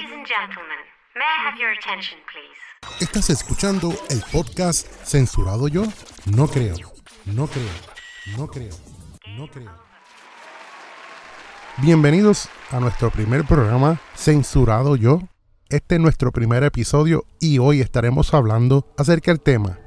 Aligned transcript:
Ladies 0.00 0.16
and 0.16 0.26
gentlemen, 0.26 0.78
may 1.14 1.26
I 1.26 1.46
have 1.46 1.60
your 1.60 1.72
attention, 1.72 2.18
please? 2.32 3.04
Estás 3.04 3.28
escuchando 3.28 3.92
el 4.08 4.22
podcast 4.32 4.86
Censurado 5.04 5.68
Yo? 5.68 5.82
No 6.24 6.46
creo, 6.46 6.74
no 7.26 7.46
creo, 7.46 7.68
no 8.38 8.46
creo, 8.46 8.74
no 9.36 9.46
creo. 9.48 9.70
Bienvenidos 11.82 12.48
a 12.70 12.80
nuestro 12.80 13.10
primer 13.10 13.44
programa 13.44 14.00
Censurado 14.14 14.96
Yo. 14.96 15.20
Este 15.68 15.96
es 15.96 16.00
nuestro 16.00 16.32
primer 16.32 16.64
episodio 16.64 17.26
y 17.38 17.58
hoy 17.58 17.82
estaremos 17.82 18.32
hablando 18.32 18.90
acerca 18.96 19.32
del 19.32 19.42
tema. 19.42 19.80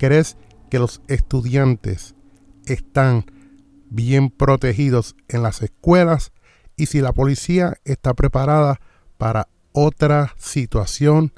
¿Crees 0.00 0.36
que 0.68 0.80
los 0.80 1.00
estudiantes 1.06 2.16
están 2.66 3.24
bien 3.88 4.30
protegidos 4.30 5.14
en 5.28 5.44
las 5.44 5.62
escuelas 5.62 6.32
y 6.74 6.86
si 6.86 7.00
la 7.00 7.12
policía 7.12 7.74
está 7.84 8.14
preparada 8.14 8.80
para 9.16 9.46
otra 9.72 10.34
situación 10.38 11.32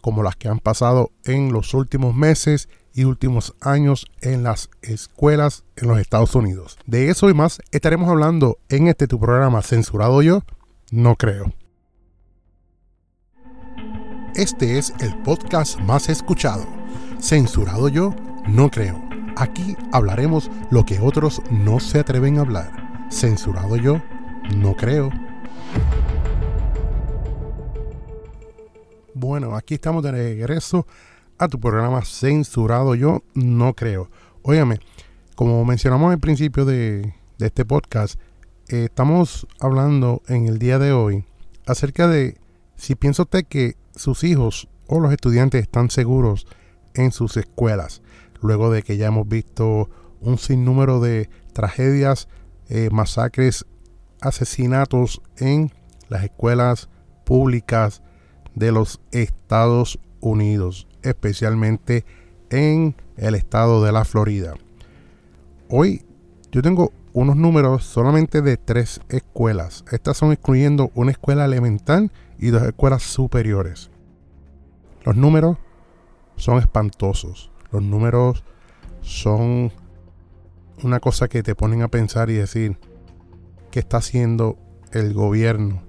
como 0.00 0.22
las 0.22 0.36
que 0.36 0.48
han 0.48 0.58
pasado 0.58 1.10
en 1.24 1.52
los 1.52 1.74
últimos 1.74 2.14
meses 2.14 2.68
y 2.94 3.04
últimos 3.04 3.54
años 3.60 4.06
en 4.20 4.42
las 4.42 4.68
escuelas 4.82 5.64
en 5.76 5.88
los 5.88 5.98
Estados 5.98 6.34
Unidos. 6.34 6.78
De 6.86 7.08
eso 7.08 7.30
y 7.30 7.34
más 7.34 7.60
estaremos 7.70 8.08
hablando 8.08 8.58
en 8.68 8.88
este 8.88 9.06
tu 9.06 9.18
programa 9.18 9.62
censurado 9.62 10.22
yo, 10.22 10.42
no 10.90 11.16
creo. 11.16 11.52
Este 14.34 14.78
es 14.78 14.92
el 15.00 15.16
podcast 15.22 15.78
más 15.80 16.08
escuchado. 16.08 16.66
Censurado 17.20 17.88
yo, 17.88 18.14
no 18.46 18.70
creo. 18.70 19.00
Aquí 19.36 19.76
hablaremos 19.92 20.50
lo 20.70 20.84
que 20.84 21.00
otros 21.00 21.42
no 21.50 21.80
se 21.80 22.00
atreven 22.00 22.38
a 22.38 22.42
hablar. 22.42 23.08
Censurado 23.10 23.76
yo, 23.76 24.02
no 24.56 24.74
creo. 24.74 25.10
Bueno, 29.22 29.54
aquí 29.54 29.74
estamos 29.74 30.02
de 30.02 30.10
regreso 30.10 30.84
a 31.38 31.46
tu 31.46 31.60
programa 31.60 32.04
censurado. 32.04 32.96
Yo 32.96 33.22
no 33.34 33.72
creo. 33.74 34.10
Óyame, 34.42 34.80
como 35.36 35.64
mencionamos 35.64 36.10
al 36.10 36.18
principio 36.18 36.64
de, 36.64 37.14
este 37.38 37.64
podcast, 37.64 38.18
eh, 38.68 38.86
estamos 38.86 39.46
hablando 39.60 40.22
en 40.26 40.48
el 40.48 40.58
día 40.58 40.80
de 40.80 40.90
hoy 40.90 41.24
acerca 41.66 42.08
de 42.08 42.36
si 42.74 42.96
piensa 42.96 43.22
usted 43.22 43.44
que 43.44 43.76
sus 43.94 44.24
hijos 44.24 44.68
o 44.88 44.98
los 44.98 45.12
estudiantes 45.12 45.62
están 45.62 45.88
seguros 45.88 46.48
en 46.94 47.12
sus 47.12 47.36
escuelas, 47.36 48.02
luego 48.40 48.72
de 48.72 48.82
que 48.82 48.96
ya 48.96 49.06
hemos 49.06 49.28
visto 49.28 49.88
un 50.20 50.36
sinnúmero 50.36 50.98
de 50.98 51.30
tragedias, 51.52 52.26
eh, 52.68 52.88
masacres 52.90 53.66
asesinatos 54.20 55.22
en 55.36 55.70
las 56.08 56.24
escuelas 56.24 56.88
públicas 57.24 58.02
de 58.54 58.72
los 58.72 59.00
Estados 59.10 59.98
Unidos, 60.20 60.86
especialmente 61.02 62.04
en 62.50 62.94
el 63.16 63.34
estado 63.34 63.84
de 63.84 63.92
la 63.92 64.04
Florida. 64.04 64.54
Hoy 65.68 66.04
yo 66.50 66.62
tengo 66.62 66.92
unos 67.12 67.36
números 67.36 67.84
solamente 67.84 68.42
de 68.42 68.56
tres 68.56 69.00
escuelas. 69.08 69.84
Estas 69.90 70.16
son 70.16 70.32
incluyendo 70.32 70.90
una 70.94 71.10
escuela 71.10 71.44
elemental 71.44 72.10
y 72.38 72.48
dos 72.48 72.62
escuelas 72.62 73.02
superiores. 73.02 73.90
Los 75.04 75.16
números 75.16 75.58
son 76.36 76.58
espantosos. 76.58 77.50
Los 77.70 77.82
números 77.82 78.44
son 79.00 79.72
una 80.82 81.00
cosa 81.00 81.28
que 81.28 81.42
te 81.42 81.54
ponen 81.54 81.82
a 81.82 81.88
pensar 81.88 82.30
y 82.30 82.34
decir, 82.34 82.78
¿Qué 83.72 83.78
está 83.78 83.96
haciendo 83.96 84.58
el 84.92 85.14
gobierno 85.14 85.82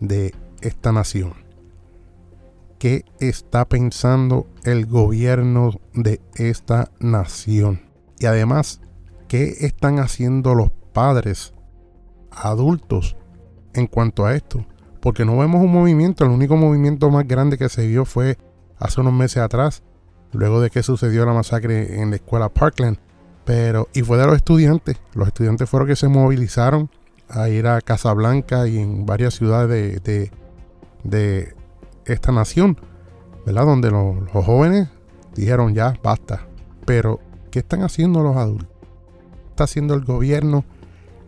de 0.00 0.34
esta 0.60 0.90
nación? 0.90 1.34
¿Qué 2.82 3.04
está 3.20 3.68
pensando 3.68 4.48
el 4.64 4.86
gobierno 4.86 5.70
de 5.94 6.20
esta 6.34 6.90
nación? 6.98 7.82
Y 8.18 8.26
además, 8.26 8.80
¿qué 9.28 9.54
están 9.60 10.00
haciendo 10.00 10.56
los 10.56 10.72
padres 10.92 11.54
adultos 12.32 13.16
en 13.72 13.86
cuanto 13.86 14.26
a 14.26 14.34
esto? 14.34 14.66
Porque 15.00 15.24
no 15.24 15.38
vemos 15.38 15.62
un 15.62 15.70
movimiento, 15.70 16.24
el 16.24 16.32
único 16.32 16.56
movimiento 16.56 17.08
más 17.08 17.24
grande 17.28 17.56
que 17.56 17.68
se 17.68 17.86
vio 17.86 18.04
fue 18.04 18.36
hace 18.80 19.00
unos 19.00 19.12
meses 19.12 19.44
atrás, 19.44 19.84
luego 20.32 20.60
de 20.60 20.70
que 20.70 20.82
sucedió 20.82 21.24
la 21.24 21.34
masacre 21.34 22.02
en 22.02 22.10
la 22.10 22.16
escuela 22.16 22.48
Parkland. 22.48 22.98
Pero, 23.44 23.86
y 23.94 24.02
fue 24.02 24.18
de 24.18 24.26
los 24.26 24.34
estudiantes, 24.34 25.00
los 25.14 25.28
estudiantes 25.28 25.70
fueron 25.70 25.86
que 25.86 25.94
se 25.94 26.08
movilizaron 26.08 26.90
a 27.28 27.48
ir 27.48 27.68
a 27.68 27.80
Casablanca 27.80 28.66
y 28.66 28.78
en 28.78 29.06
varias 29.06 29.34
ciudades 29.34 30.02
de, 30.02 30.32
de, 31.04 31.54
esta 32.06 32.32
nación, 32.32 32.78
¿verdad? 33.46 33.66
Donde 33.66 33.90
los, 33.90 34.28
jóvenes 34.30 34.88
dijeron 35.34 35.74
ya, 35.74 35.94
basta. 36.02 36.46
Pero, 36.84 37.20
¿qué 37.50 37.60
están 37.60 37.82
haciendo 37.82 38.22
los 38.22 38.36
adultos? 38.36 38.68
¿Qué 38.70 39.48
está 39.50 39.64
haciendo 39.64 39.94
el 39.94 40.04
gobierno? 40.04 40.64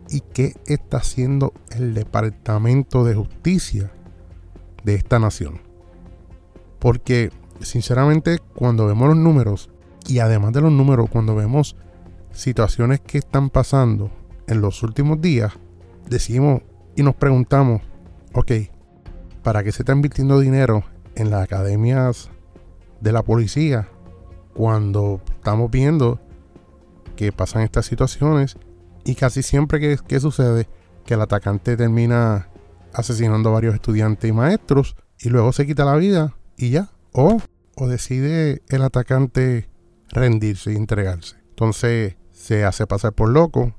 ¿Y 0.09 0.21
qué 0.21 0.55
está 0.65 0.97
haciendo 0.97 1.53
el 1.71 1.93
Departamento 1.93 3.03
de 3.03 3.15
Justicia 3.15 3.91
de 4.83 4.95
esta 4.95 5.19
nación? 5.19 5.61
Porque, 6.79 7.31
sinceramente, 7.61 8.39
cuando 8.53 8.85
vemos 8.85 9.09
los 9.09 9.17
números, 9.17 9.69
y 10.07 10.19
además 10.19 10.53
de 10.53 10.61
los 10.61 10.71
números, 10.71 11.09
cuando 11.09 11.35
vemos 11.35 11.75
situaciones 12.31 12.99
que 12.99 13.17
están 13.17 13.49
pasando 13.49 14.11
en 14.47 14.61
los 14.61 14.83
últimos 14.83 15.21
días, 15.21 15.53
decimos 16.07 16.61
y 16.95 17.03
nos 17.03 17.15
preguntamos, 17.15 17.81
ok, 18.33 18.51
¿para 19.45 19.63
qué 19.63 19.71
se 19.71 19.83
está 19.83 19.93
invirtiendo 19.93 20.39
dinero 20.39 20.83
en 21.13 21.29
las 21.29 21.43
academias 21.43 22.31
de 22.99 23.11
la 23.11 23.21
policía 23.21 23.87
cuando 24.55 25.21
estamos 25.35 25.69
viendo 25.69 26.19
que 27.15 27.31
pasan 27.31 27.61
estas 27.61 27.85
situaciones 27.85 28.57
y 29.03 29.13
casi 29.13 29.43
siempre 29.43 29.79
que, 29.79 30.19
sucede 30.19 30.67
que 31.05 31.13
el 31.13 31.21
atacante 31.21 31.77
termina 31.77 32.49
asesinando 32.91 33.49
a 33.49 33.53
varios 33.53 33.75
estudiantes 33.75 34.27
y 34.27 34.33
maestros 34.33 34.95
y 35.19 35.29
luego 35.29 35.53
se 35.53 35.67
quita 35.67 35.85
la 35.85 35.95
vida 35.95 36.35
y 36.57 36.71
ya. 36.71 36.89
O, 37.11 37.37
o 37.75 37.87
decide 37.87 38.63
el 38.69 38.81
atacante 38.81 39.69
rendirse 40.09 40.73
y 40.73 40.75
entregarse. 40.75 41.35
Entonces 41.49 42.15
se 42.31 42.65
hace 42.65 42.87
pasar 42.87 43.13
por 43.13 43.29
loco, 43.29 43.75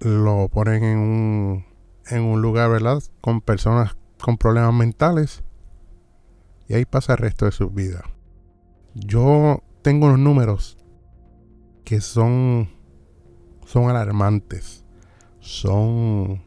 lo 0.00 0.48
ponen 0.48 0.82
en 0.82 0.98
un, 0.98 1.66
en 2.06 2.22
un 2.22 2.40
lugar, 2.40 2.70
¿verdad? 2.70 3.02
Con 3.20 3.42
personas 3.42 3.98
con 4.20 4.38
problemas 4.38 4.74
mentales. 4.74 5.42
Y 6.68 6.74
ahí 6.74 6.84
pasa 6.84 7.12
el 7.12 7.18
resto 7.18 7.46
de 7.46 7.52
su 7.52 7.70
vida. 7.70 8.04
Yo 8.94 9.62
tengo 9.82 10.06
unos 10.06 10.18
números 10.18 10.78
que 11.84 12.00
son, 12.00 12.68
son 13.64 13.88
alarmantes. 13.88 14.84
Son, 15.40 16.42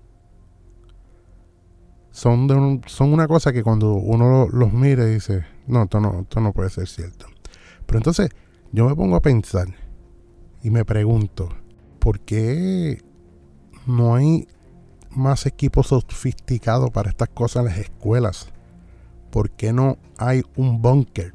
son, 2.11 2.81
son 2.85 3.13
una 3.13 3.27
cosa 3.27 3.51
que 3.51 3.63
cuando 3.63 3.93
uno 3.93 4.47
los 4.51 4.73
mire 4.73 5.07
dice, 5.07 5.45
no 5.65 5.83
esto, 5.83 5.99
no, 5.99 6.21
esto 6.21 6.39
no 6.39 6.53
puede 6.53 6.69
ser 6.69 6.87
cierto. 6.87 7.25
Pero 7.87 7.97
entonces 7.97 8.29
yo 8.71 8.87
me 8.87 8.95
pongo 8.95 9.15
a 9.15 9.21
pensar 9.21 9.67
y 10.61 10.69
me 10.69 10.85
pregunto, 10.85 11.49
¿por 11.99 12.19
qué 12.19 13.01
no 13.87 14.15
hay 14.15 14.47
más 15.11 15.45
equipos 15.45 15.87
sofisticados 15.87 16.89
para 16.91 17.09
estas 17.09 17.29
cosas 17.29 17.61
en 17.61 17.65
las 17.69 17.77
escuelas. 17.77 18.49
¿Por 19.29 19.51
qué 19.51 19.73
no 19.73 19.97
hay 20.17 20.43
un 20.55 20.81
búnker? 20.81 21.33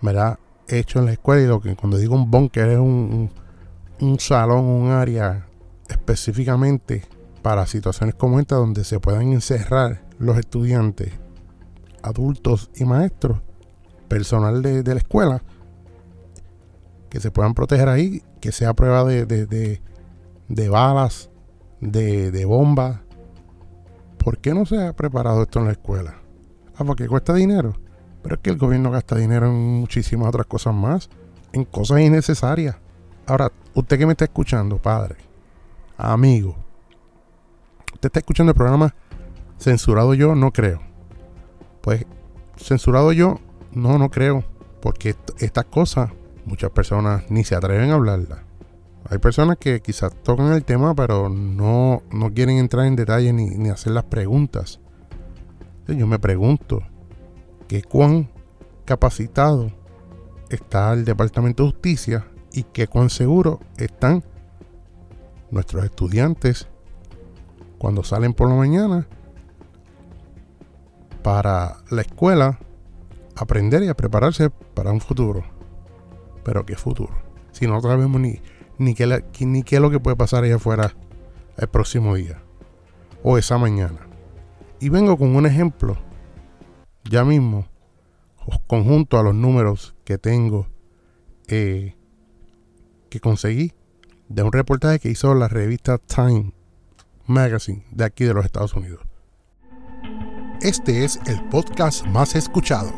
¿Verdad? 0.00 0.38
Hecho 0.68 0.98
en 0.98 1.06
la 1.06 1.12
escuela. 1.12 1.42
Y 1.42 1.46
lo 1.46 1.60
que 1.60 1.76
cuando 1.76 1.98
digo 1.98 2.14
un 2.14 2.30
búnker 2.30 2.68
es 2.70 2.78
un, 2.78 3.30
un, 4.00 4.20
salón, 4.20 4.64
un 4.64 4.90
área 4.90 5.46
específicamente 5.88 7.04
para 7.42 7.66
situaciones 7.66 8.14
como 8.14 8.40
esta 8.40 8.56
donde 8.56 8.84
se 8.84 9.00
puedan 9.00 9.32
encerrar 9.32 10.02
los 10.18 10.38
estudiantes, 10.38 11.12
adultos 12.02 12.70
y 12.74 12.84
maestros, 12.84 13.40
personal 14.08 14.62
de, 14.62 14.82
la 14.82 15.00
escuela, 15.00 15.42
que 17.10 17.20
se 17.20 17.30
puedan 17.30 17.54
proteger 17.54 17.88
ahí, 17.88 18.22
que 18.40 18.52
sea 18.52 18.72
prueba 18.74 19.04
de 19.04 19.80
de 20.48 20.68
balas, 20.68 21.30
de, 21.84 22.30
de 22.30 22.44
bombas. 22.44 23.00
¿Por 24.18 24.38
qué 24.38 24.54
no 24.54 24.66
se 24.66 24.84
ha 24.84 24.92
preparado 24.94 25.42
esto 25.42 25.60
en 25.60 25.66
la 25.66 25.72
escuela? 25.72 26.16
Ah, 26.76 26.84
porque 26.84 27.06
cuesta 27.06 27.34
dinero. 27.34 27.74
Pero 28.22 28.36
es 28.36 28.40
que 28.40 28.50
el 28.50 28.56
gobierno 28.56 28.90
gasta 28.90 29.16
dinero 29.16 29.46
en 29.46 29.80
muchísimas 29.80 30.28
otras 30.28 30.46
cosas 30.46 30.74
más, 30.74 31.10
en 31.52 31.64
cosas 31.64 32.00
innecesarias. 32.00 32.76
Ahora, 33.26 33.52
usted 33.74 33.98
que 33.98 34.06
me 34.06 34.12
está 34.12 34.24
escuchando, 34.24 34.78
padre, 34.78 35.16
amigo, 35.98 36.56
usted 37.92 38.08
está 38.08 38.20
escuchando 38.20 38.52
el 38.52 38.56
programa 38.56 38.94
Censurado 39.58 40.14
Yo, 40.14 40.34
no 40.34 40.52
creo. 40.52 40.80
Pues, 41.82 42.06
censurado 42.56 43.12
yo, 43.12 43.40
no, 43.72 43.98
no 43.98 44.10
creo. 44.10 44.42
Porque 44.80 45.14
estas 45.38 45.66
cosas, 45.66 46.10
muchas 46.46 46.70
personas 46.70 47.24
ni 47.30 47.44
se 47.44 47.54
atreven 47.54 47.90
a 47.90 47.94
hablarlas. 47.94 48.40
Hay 49.14 49.20
personas 49.20 49.58
que 49.58 49.80
quizás 49.80 50.12
tocan 50.24 50.52
el 50.52 50.64
tema, 50.64 50.92
pero 50.92 51.28
no, 51.28 52.02
quieren 52.34 52.58
entrar 52.58 52.84
en 52.86 52.96
detalle 52.96 53.32
ni, 53.32 53.68
hacer 53.68 53.92
las 53.92 54.02
preguntas. 54.02 54.80
Yo 55.86 56.08
me 56.08 56.18
pregunto 56.18 56.82
que 57.68 57.84
cuán 57.84 58.28
capacitado 58.84 59.70
está 60.50 60.92
el 60.94 61.04
Departamento 61.04 61.62
de 61.62 61.70
Justicia 61.70 62.26
y 62.50 62.64
que 62.64 62.88
cuán 62.88 63.08
seguro 63.08 63.60
están 63.76 64.24
nuestros 65.52 65.84
estudiantes 65.84 66.66
cuando 67.78 68.02
salen 68.02 68.34
por 68.34 68.48
la 68.48 68.56
mañana 68.56 69.06
para 71.22 71.76
la 71.88 72.00
escuela 72.00 72.58
aprender 73.36 73.84
y 73.84 73.88
a 73.88 73.94
prepararse 73.94 74.50
para 74.50 74.90
un 74.90 75.00
futuro. 75.00 75.44
Pero 76.42 76.66
¿qué 76.66 76.74
futuro? 76.74 77.14
Si 77.52 77.68
no 77.68 77.80
sabemos 77.80 78.20
ni, 78.20 78.40
ni, 78.78 78.94
qué, 78.94 79.24
ni 79.40 79.62
qué 79.62 79.76
es 79.76 79.82
lo 79.82 79.90
que 79.90 80.00
puede 80.00 80.16
pasar 80.16 80.44
allá 80.44 80.56
afuera 80.56 80.94
el 81.56 81.68
próximo 81.68 82.14
día 82.14 82.42
o 83.22 83.38
esa 83.38 83.58
mañana. 83.58 84.06
Y 84.80 84.88
vengo 84.88 85.16
con 85.16 85.34
un 85.34 85.46
ejemplo 85.46 85.96
ya 87.04 87.24
mismo, 87.24 87.66
conjunto 88.66 89.18
a 89.18 89.22
los 89.22 89.34
números 89.34 89.94
que 90.04 90.18
tengo 90.18 90.66
eh, 91.46 91.96
que 93.08 93.20
conseguí 93.20 93.72
de 94.28 94.42
un 94.42 94.52
reportaje 94.52 94.98
que 94.98 95.10
hizo 95.10 95.34
la 95.34 95.48
revista 95.48 95.98
Time 95.98 96.52
Magazine 97.26 97.84
de 97.90 98.04
aquí 98.04 98.24
de 98.24 98.34
los 98.34 98.44
Estados 98.44 98.74
Unidos. 98.74 99.00
Este 100.60 101.04
es 101.04 101.20
el 101.26 101.42
podcast 101.48 102.06
más 102.06 102.34
escuchado. 102.34 102.92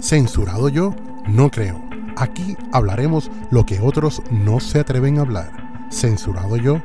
Censurado 0.00 0.68
yo, 0.68 0.94
no 1.26 1.50
creo. 1.50 1.87
Aquí 2.20 2.56
hablaremos 2.72 3.30
lo 3.52 3.64
que 3.64 3.78
otros 3.78 4.22
no 4.32 4.58
se 4.58 4.80
atreven 4.80 5.18
a 5.18 5.20
hablar. 5.20 5.86
Censurado 5.88 6.56
yo, 6.56 6.82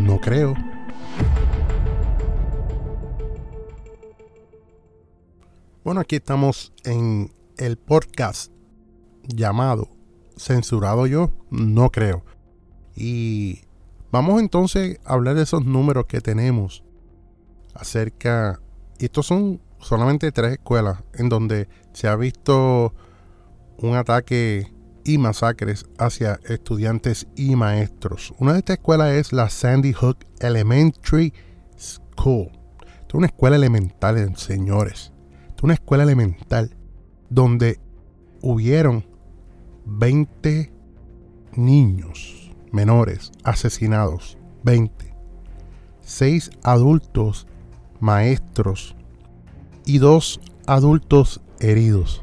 no 0.00 0.20
creo. 0.20 0.54
Bueno, 5.84 6.00
aquí 6.00 6.16
estamos 6.16 6.72
en 6.82 7.32
el 7.58 7.76
podcast 7.76 8.50
llamado 9.22 9.88
Censurado 10.36 11.06
yo, 11.06 11.30
no 11.50 11.90
creo. 11.90 12.24
Y 12.96 13.60
vamos 14.10 14.40
entonces 14.40 14.98
a 15.04 15.12
hablar 15.12 15.36
de 15.36 15.44
esos 15.44 15.64
números 15.64 16.06
que 16.06 16.20
tenemos 16.20 16.82
acerca... 17.72 18.60
Estos 18.98 19.26
son 19.26 19.60
solamente 19.78 20.32
tres 20.32 20.54
escuelas 20.54 21.04
en 21.14 21.28
donde 21.28 21.68
se 21.92 22.08
ha 22.08 22.16
visto 22.16 22.92
un 23.78 23.96
ataque 23.96 24.71
y 25.04 25.18
masacres 25.18 25.86
hacia 25.98 26.40
estudiantes 26.44 27.26
y 27.36 27.56
maestros. 27.56 28.32
Una 28.38 28.52
de 28.52 28.60
estas 28.60 28.78
escuelas 28.78 29.12
es 29.12 29.32
la 29.32 29.48
Sandy 29.50 29.92
Hook 29.92 30.18
Elementary 30.40 31.32
School. 31.78 32.50
es 33.08 33.14
una 33.14 33.26
escuela 33.26 33.56
elemental, 33.56 34.36
señores. 34.36 35.12
es 35.56 35.62
una 35.62 35.74
escuela 35.74 36.02
elemental 36.04 36.76
donde 37.30 37.80
hubieron 38.40 39.06
20 39.84 40.72
niños 41.56 42.50
menores 42.70 43.32
asesinados. 43.44 44.38
20. 44.64 45.14
6 46.00 46.50
adultos 46.62 47.46
maestros 48.00 48.96
y 49.84 49.98
dos 49.98 50.40
adultos 50.66 51.40
heridos. 51.60 52.22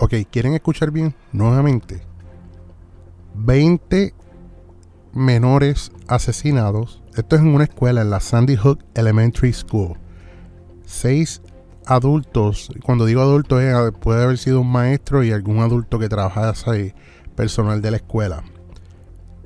Ok, 0.00 0.14
¿quieren 0.30 0.54
escuchar 0.54 0.90
bien? 0.90 1.14
Nuevamente. 1.30 2.02
20 3.34 4.14
menores 5.12 5.92
asesinados. 6.08 7.02
Esto 7.16 7.36
es 7.36 7.42
en 7.42 7.54
una 7.54 7.64
escuela, 7.64 8.00
en 8.00 8.08
la 8.08 8.20
Sandy 8.20 8.56
Hook 8.56 8.82
Elementary 8.94 9.52
School. 9.52 9.98
6 10.86 11.42
adultos. 11.84 12.72
Cuando 12.82 13.04
digo 13.04 13.20
adultos, 13.20 13.62
puede 14.00 14.22
haber 14.22 14.38
sido 14.38 14.62
un 14.62 14.72
maestro 14.72 15.22
y 15.22 15.32
algún 15.32 15.58
adulto 15.58 15.98
que 15.98 16.08
trabajase 16.08 16.94
personal 17.36 17.82
de 17.82 17.90
la 17.90 17.98
escuela. 17.98 18.42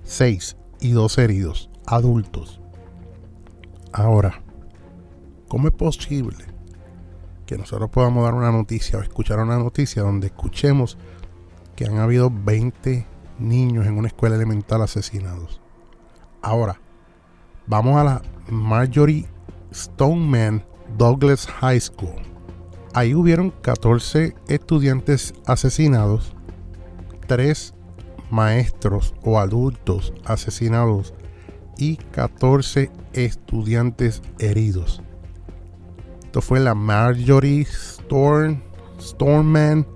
6 0.04 0.56
y 0.80 0.92
2 0.92 1.18
heridos, 1.18 1.68
adultos. 1.84 2.60
Ahora, 3.92 4.40
¿Cómo 5.48 5.68
es 5.68 5.74
posible 5.74 6.53
que 7.44 7.58
nosotros 7.58 7.90
podamos 7.90 8.24
dar 8.24 8.34
una 8.34 8.50
noticia 8.50 8.98
o 8.98 9.02
escuchar 9.02 9.38
una 9.38 9.58
noticia 9.58 10.02
donde 10.02 10.28
escuchemos 10.28 10.98
que 11.76 11.86
han 11.86 11.98
habido 11.98 12.30
20 12.30 13.06
niños 13.38 13.86
en 13.86 13.98
una 13.98 14.08
escuela 14.08 14.36
elemental 14.36 14.82
asesinados? 14.82 15.60
Ahora, 16.42 16.80
vamos 17.66 17.96
a 17.96 18.04
la 18.04 18.22
Marjorie 18.48 19.26
Stoneman 19.72 20.64
Douglas 20.96 21.46
High 21.46 21.80
School. 21.80 22.22
Ahí 22.94 23.14
hubieron 23.14 23.50
14 23.50 24.36
estudiantes 24.48 25.34
asesinados, 25.46 26.36
3 27.26 27.74
maestros 28.30 29.14
o 29.22 29.38
adultos 29.38 30.12
asesinados 30.24 31.14
y 31.76 31.96
14 31.96 32.90
estudiantes 33.12 34.22
heridos. 34.38 35.02
Esto 36.34 36.42
fue 36.42 36.58
la 36.58 36.74
Marjorie 36.74 37.62
Storm, 37.62 38.60
Stormman 39.00 39.86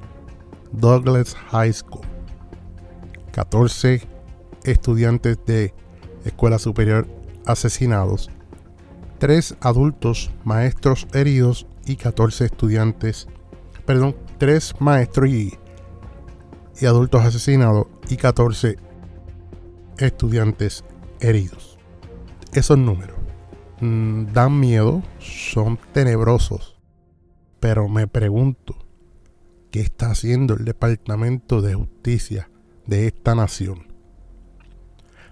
Douglas 0.70 1.35
High 1.35 1.73
School. 1.73 2.06
14 3.32 4.06
estudiantes 4.62 5.37
de 5.46 5.75
escuela 6.25 6.61
superior 6.61 7.08
asesinados, 7.44 8.31
3 9.19 9.56
adultos 9.62 10.31
maestros 10.44 11.08
heridos 11.12 11.67
y 11.85 11.96
14 11.96 12.44
estudiantes, 12.44 13.26
perdón, 13.84 14.14
3 14.38 14.76
maestros 14.79 15.29
y, 15.31 15.58
y 16.81 16.87
adultos 16.87 17.25
asesinados 17.25 17.88
y 18.08 18.17
14 18.17 18.76
estudiantes 19.99 20.84
heridos. 21.19 21.81
Esos 22.52 22.79
números 22.79 23.18
Mm, 23.81 24.33
dan 24.33 24.59
miedo, 24.59 25.03
son 25.19 25.79
tenebrosos. 25.93 26.79
Pero 27.61 27.89
me 27.89 28.07
pregunto, 28.07 28.77
¿qué 29.71 29.81
está 29.81 30.11
haciendo 30.11 30.55
el 30.55 30.65
Departamento 30.65 31.61
de 31.61 31.75
Justicia 31.75 32.51
de 32.87 33.07
esta 33.07 33.35
nación? 33.35 33.87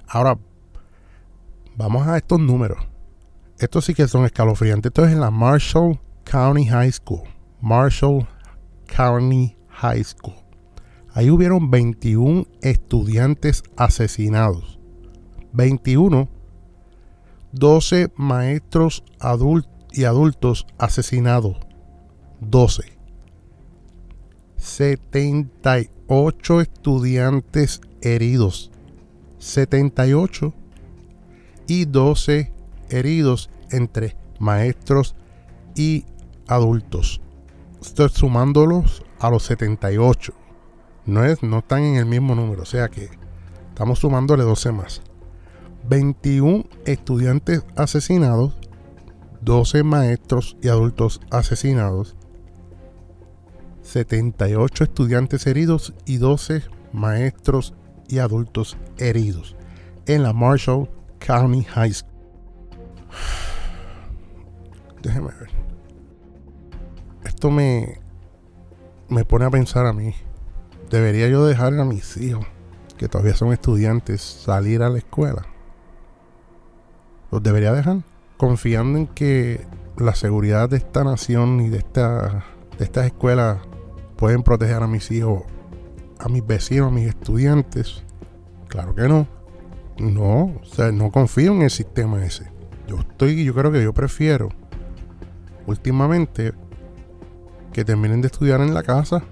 Ahora, 0.09 0.39
vamos 1.77 2.07
a 2.07 2.17
estos 2.17 2.41
números. 2.41 2.79
Estos 3.59 3.87
sí 3.87 3.95
que 3.95 4.07
son 4.07 4.25
escalofriantes. 4.25 4.91
Esto 4.91 5.05
es 5.05 5.13
en 5.13 5.21
la 5.21 5.31
Marshall 5.31 5.99
County 6.25 6.67
High 6.67 6.93
School. 6.93 7.23
Marshall 7.61 8.27
County 8.87 9.57
High 9.69 10.05
School. 10.05 10.35
Ahí 11.13 11.31
hubieron 11.31 11.71
21 11.71 12.47
estudiantes 12.61 13.63
asesinados. 13.77 14.79
21 15.53 16.29
12 17.59 18.13
maestros 18.17 19.03
adultos 19.19 19.73
y 19.91 20.05
adultos 20.05 20.67
asesinados. 20.77 21.57
12. 22.41 22.99
78 24.59 26.61
estudiantes 26.61 27.81
heridos. 28.03 28.71
78 29.39 30.53
y 31.67 31.87
12 31.87 32.53
heridos 32.91 33.49
entre 33.71 34.19
maestros 34.39 35.15
y 35.75 36.05
adultos. 36.49 37.23
Estoy 37.81 38.11
sumándolos 38.11 39.03
a 39.19 39.31
los 39.31 39.45
78. 39.45 40.35
No, 41.07 41.25
es, 41.25 41.43
no 41.43 41.61
están 41.61 41.85
en 41.85 41.97
el 41.97 42.05
mismo 42.05 42.35
número, 42.35 42.65
o 42.65 42.67
sea 42.67 42.89
que 42.89 43.09
estamos 43.71 44.01
sumándole 44.01 44.43
12 44.43 44.73
más. 44.73 45.01
21 45.89 46.65
estudiantes 46.85 47.65
asesinados, 47.77 48.55
12 49.43 49.85
maestros 49.85 50.57
y 50.61 50.69
adultos 50.69 51.21
asesinados, 51.31 52.17
78 53.83 54.85
estudiantes 54.85 55.47
heridos 55.47 55.95
y 56.05 56.17
12 56.17 56.65
maestros 56.93 57.75
y 58.09 58.19
adultos 58.19 58.77
heridos 58.99 59.55
en 60.07 60.25
la 60.25 60.33
Marshall 60.33 60.89
County 61.21 61.63
High 61.63 61.93
School. 61.93 62.13
Déjeme 65.03 65.29
ver. 65.29 65.51
Esto 67.25 67.51
me, 67.51 68.01
me 69.09 69.25
pone 69.25 69.45
a 69.45 69.51
pensar 69.51 69.87
a 69.87 69.93
mí. 69.93 70.15
¿Debería 70.91 71.29
yo 71.29 71.47
dejar 71.47 71.79
a 71.79 71.85
mis 71.85 72.17
hijos, 72.17 72.47
que 72.97 73.09
todavía 73.09 73.35
son 73.35 73.53
estudiantes, 73.53 74.21
salir 74.21 74.83
a 74.83 74.89
la 74.89 74.99
escuela? 74.99 75.47
Los 77.31 77.43
debería 77.43 77.73
dejar 77.73 77.99
confiando 78.37 78.99
en 78.99 79.07
que 79.07 79.67
la 79.97 80.15
seguridad 80.15 80.69
de 80.69 80.77
esta 80.77 81.05
nación 81.05 81.61
y 81.61 81.69
de, 81.69 81.79
esta, 81.79 82.45
de 82.79 82.85
estas 82.85 83.07
escuelas 83.07 83.59
pueden 84.17 84.43
proteger 84.43 84.83
a 84.83 84.87
mis 84.87 85.11
hijos, 85.11 85.45
a 86.19 86.29
mis 86.29 86.47
vecinos, 86.47 86.89
a 86.89 86.95
mis 86.95 87.09
estudiantes. 87.09 88.03
Claro 88.69 88.95
que 88.95 89.09
no. 89.09 89.27
No, 89.99 90.55
o 90.61 90.65
sea, 90.65 90.93
no 90.93 91.11
confío 91.11 91.53
en 91.53 91.63
el 91.63 91.71
sistema 91.71 92.23
ese. 92.25 92.51
Yo 92.87 92.99
estoy, 92.99 93.45
yo 93.45 93.55
creo 93.55 93.73
que 93.73 93.83
yo 93.83 93.95
prefiero 93.95 94.51
últimamente 95.67 96.53
que 97.73 97.85
terminen 97.85 98.21
de 98.21 98.27
estudiar 98.27 98.61
en 98.61 98.75
la 98.75 98.83
casa, 98.83 99.23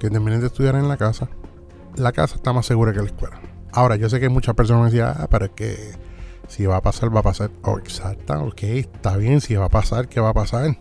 que 0.00 0.10
terminen 0.10 0.40
de 0.40 0.48
estudiar 0.48 0.74
en 0.74 0.88
la 0.88 0.96
casa. 0.96 1.28
La 1.96 2.12
casa 2.12 2.36
está 2.36 2.52
más 2.52 2.66
segura 2.66 2.92
que 2.92 2.98
la 2.98 3.06
escuela. 3.06 3.40
Ahora, 3.72 3.96
yo 3.96 4.08
sé 4.08 4.18
que 4.18 4.28
muchas 4.28 4.54
personas 4.54 4.90
decían, 4.90 5.14
ah, 5.16 5.28
pero 5.30 5.46
es 5.46 5.52
que 5.52 5.92
si 6.48 6.66
va 6.66 6.78
a 6.78 6.82
pasar, 6.82 7.14
va 7.14 7.20
a 7.20 7.22
pasar. 7.22 7.50
Oh, 7.62 7.78
exacta, 7.78 8.40
ok, 8.40 8.62
está 8.64 9.16
bien, 9.16 9.40
si 9.40 9.54
va 9.54 9.66
a 9.66 9.70
pasar, 9.70 10.08
¿qué 10.08 10.20
va 10.20 10.30
a 10.30 10.34
pasar? 10.34 10.76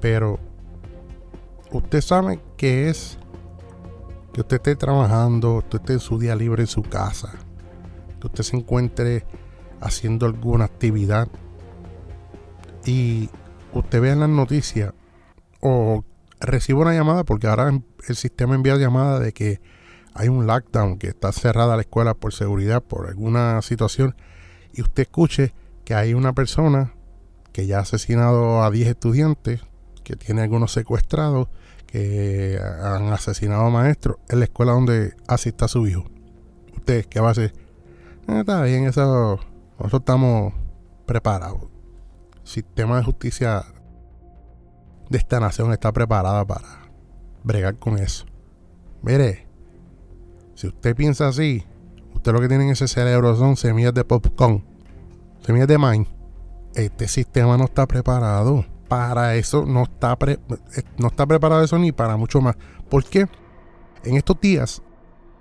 Pero 0.00 0.38
usted 1.72 2.00
sabe 2.00 2.40
que 2.56 2.88
es 2.88 3.18
que 4.32 4.40
usted 4.40 4.56
esté 4.56 4.76
trabajando, 4.76 5.56
usted 5.56 5.80
esté 5.80 5.92
en 5.94 6.00
su 6.00 6.18
día 6.18 6.36
libre 6.36 6.62
en 6.62 6.68
su 6.68 6.82
casa, 6.82 7.32
que 8.20 8.28
usted 8.28 8.44
se 8.44 8.56
encuentre 8.56 9.26
haciendo 9.80 10.26
alguna 10.26 10.64
actividad 10.64 11.28
y 12.84 13.28
usted 13.72 14.00
vea 14.00 14.12
en 14.12 14.20
las 14.20 14.28
noticias 14.28 14.94
o 15.60 16.04
reciba 16.40 16.80
una 16.80 16.94
llamada, 16.94 17.24
porque 17.24 17.48
ahora 17.48 17.70
el 18.08 18.16
sistema 18.16 18.54
envía 18.54 18.76
llamada 18.76 19.18
de 19.18 19.32
que 19.32 19.60
hay 20.14 20.28
un 20.28 20.46
lockdown, 20.46 20.98
que 20.98 21.08
está 21.08 21.32
cerrada 21.32 21.76
la 21.76 21.82
escuela 21.82 22.14
por 22.14 22.32
seguridad, 22.32 22.82
por 22.82 23.08
alguna 23.08 23.60
situación, 23.62 24.16
y 24.72 24.82
usted 24.82 25.02
escuche 25.02 25.54
que 25.84 25.94
hay 25.94 26.14
una 26.14 26.32
persona 26.32 26.94
que 27.52 27.66
ya 27.66 27.78
ha 27.78 27.82
asesinado 27.82 28.62
a 28.62 28.70
10 28.70 28.88
estudiantes, 28.88 29.62
que 30.04 30.16
tiene 30.16 30.42
algunos 30.42 30.72
secuestrados, 30.72 31.48
que 31.86 32.60
han 32.82 33.12
asesinado 33.12 33.62
a 33.62 33.70
maestros 33.70 34.18
en 34.28 34.40
la 34.40 34.44
escuela 34.44 34.72
donde 34.72 35.14
asista 35.26 35.66
su 35.68 35.86
hijo. 35.86 36.04
Usted, 36.76 37.06
¿qué 37.06 37.20
va 37.20 37.28
a 37.28 37.32
hacer? 37.32 37.54
Eh, 38.28 38.40
está 38.40 38.62
bien, 38.62 38.84
eso, 38.84 39.40
nosotros 39.78 40.00
estamos 40.00 40.52
preparados. 41.06 41.62
sistema 42.44 42.98
de 42.98 43.04
justicia 43.04 43.64
de 45.08 45.18
esta 45.18 45.40
nación 45.40 45.72
está 45.72 45.92
preparada 45.92 46.44
para 46.44 46.90
bregar 47.42 47.76
con 47.76 47.98
eso. 47.98 48.26
Mire, 49.02 49.47
si 50.58 50.66
usted 50.66 50.96
piensa 50.96 51.28
así, 51.28 51.64
usted 52.14 52.32
lo 52.32 52.40
que 52.40 52.48
tiene 52.48 52.64
en 52.64 52.70
ese 52.70 52.88
cerebro 52.88 53.36
son 53.36 53.56
semillas 53.56 53.94
de 53.94 54.04
popcorn, 54.04 54.64
semillas 55.40 55.68
de 55.68 55.78
maíz. 55.78 56.08
Este 56.74 57.06
sistema 57.06 57.56
no 57.56 57.66
está 57.66 57.86
preparado 57.86 58.66
para 58.88 59.36
eso, 59.36 59.64
no 59.64 59.84
está, 59.84 60.18
no 60.96 61.06
está 61.06 61.26
preparado 61.28 61.62
eso 61.62 61.78
ni 61.78 61.92
para 61.92 62.16
mucho 62.16 62.40
más. 62.40 62.56
¿Por 62.90 63.04
qué? 63.04 63.28
En 64.02 64.16
estos 64.16 64.40
días, 64.40 64.82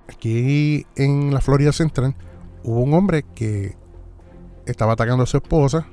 aquí 0.08 0.86
en 0.96 1.34
la 1.34 1.42
Florida 1.42 1.72
Central, 1.72 2.16
hubo 2.64 2.82
un 2.82 2.94
hombre 2.94 3.24
que 3.24 3.76
estaba 4.68 4.94
atacando 4.94 5.24
a 5.24 5.26
su 5.26 5.38
esposa, 5.38 5.88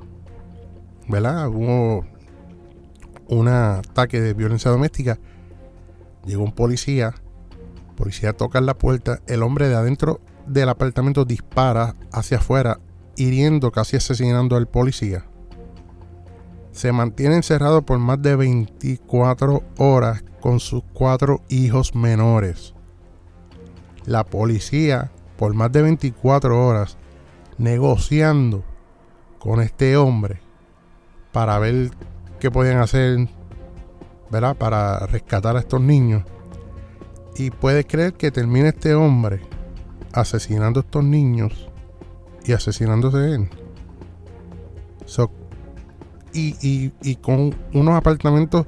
¿verdad? 1.09 1.49
Hubo 1.49 2.05
un 3.29 3.49
ataque 3.49 4.21
de 4.21 4.35
violencia 4.35 4.71
doméstica. 4.71 5.19
Llegó 6.27 6.45
un 6.45 6.53
policía, 6.53 7.15
policía 7.95 8.33
toca 8.33 8.61
la 8.61 8.75
puerta, 8.75 9.21
el 9.27 9.43
hombre 9.43 9.69
de 9.69 9.75
adentro 9.75 10.21
del 10.47 10.69
apartamento 10.69 11.25
dispara 11.25 11.95
hacia 12.13 12.39
afuera, 12.39 12.81
hiriendo, 13.17 13.71
casi 13.71 13.97
asesinando 13.97 14.57
al 14.57 14.67
policía. 14.69 15.25
Se 16.73 16.93
mantiene 16.93 17.37
encerrado 17.37 17.83
por 17.83 17.99
más 17.99 18.21
de 18.21 18.37
24 18.37 19.63
horas 19.79 20.25
con 20.41 20.61
sus 20.61 20.83
cuatro 20.93 21.41
hijos 21.49 21.95
menores. 21.95 22.75
La 24.05 24.25
policía, 24.25 25.11
por 25.39 25.55
más 25.55 25.73
de 25.73 25.83
24 25.83 26.67
horas, 26.67 26.99
negociando 27.59 28.65
con 29.39 29.61
este 29.61 29.97
hombre 29.97 30.41
para 31.33 31.59
ver 31.59 31.91
qué 32.41 32.51
podían 32.51 32.79
hacer, 32.79 33.29
¿verdad? 34.31 34.57
Para 34.57 35.07
rescatar 35.07 35.57
a 35.57 35.61
estos 35.61 35.81
niños. 35.81 36.25
Y 37.37 37.51
puedes 37.51 37.87
creer 37.87 38.15
que 38.15 38.31
termine 38.31 38.69
este 38.69 38.95
hombre 38.95 39.41
asesinando 40.13 40.81
a 40.81 40.83
estos 40.83 41.05
niños 41.05 41.69
y 42.45 42.53
asesinándose 42.53 43.35
él. 43.35 43.49
y, 46.33 46.93
y, 47.03 47.17
con 47.17 47.55
unos 47.73 47.95
apartamentos 47.95 48.67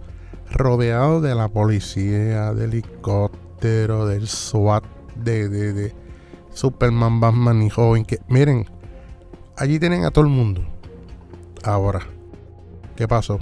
rodeados 0.50 1.22
de 1.22 1.34
la 1.34 1.48
policía, 1.48 2.54
de 2.54 2.64
helicóptero, 2.64 4.06
del 4.06 4.28
SWAT, 4.28 4.84
de, 5.16 5.48
de, 5.48 5.72
de 5.72 5.94
Superman, 6.52 7.20
Batman 7.20 7.62
y 7.62 7.70
joven. 7.70 8.04
Que, 8.04 8.20
miren, 8.28 8.66
allí 9.56 9.78
tienen 9.78 10.04
a 10.04 10.10
todo 10.10 10.24
el 10.24 10.30
mundo. 10.30 10.64
Ahora, 11.64 12.00
¿qué 12.94 13.08
pasó? 13.08 13.38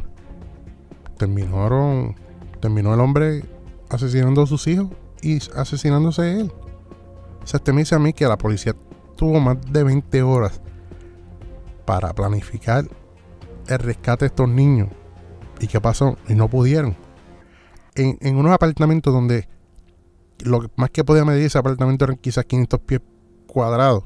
terminaron, 1.16 2.16
terminó 2.60 2.94
el 2.94 3.00
hombre 3.00 3.44
asesinando 3.88 4.42
a 4.42 4.46
sus 4.46 4.66
hijos 4.66 4.88
y 5.24 5.38
asesinándose 5.56 6.40
él. 6.40 6.52
O 7.42 7.46
sea, 7.46 7.58
usted 7.58 7.72
me 7.72 7.80
dice 7.80 7.94
a 7.94 7.98
mí 7.98 8.12
que 8.12 8.26
la 8.26 8.36
policía 8.36 8.74
tuvo 9.16 9.40
más 9.40 9.56
de 9.70 9.82
20 9.82 10.22
horas 10.22 10.60
para 11.84 12.12
planificar 12.12 12.84
el 13.66 13.78
rescate 13.78 14.24
de 14.24 14.28
estos 14.28 14.48
niños. 14.48 14.88
¿Y 15.60 15.66
qué 15.66 15.80
pasó? 15.80 16.18
Y 16.28 16.34
no 16.34 16.48
pudieron. 16.48 16.96
En, 17.94 18.18
en 18.20 18.36
unos 18.36 18.52
apartamentos 18.52 19.12
donde 19.12 19.48
lo 20.44 20.70
más 20.76 20.90
que 20.90 21.04
podía 21.04 21.24
medir 21.24 21.46
ese 21.46 21.58
apartamento 21.58 22.04
eran 22.04 22.16
quizás 22.16 22.44
500 22.44 22.80
pies 22.80 23.00
cuadrados. 23.46 24.04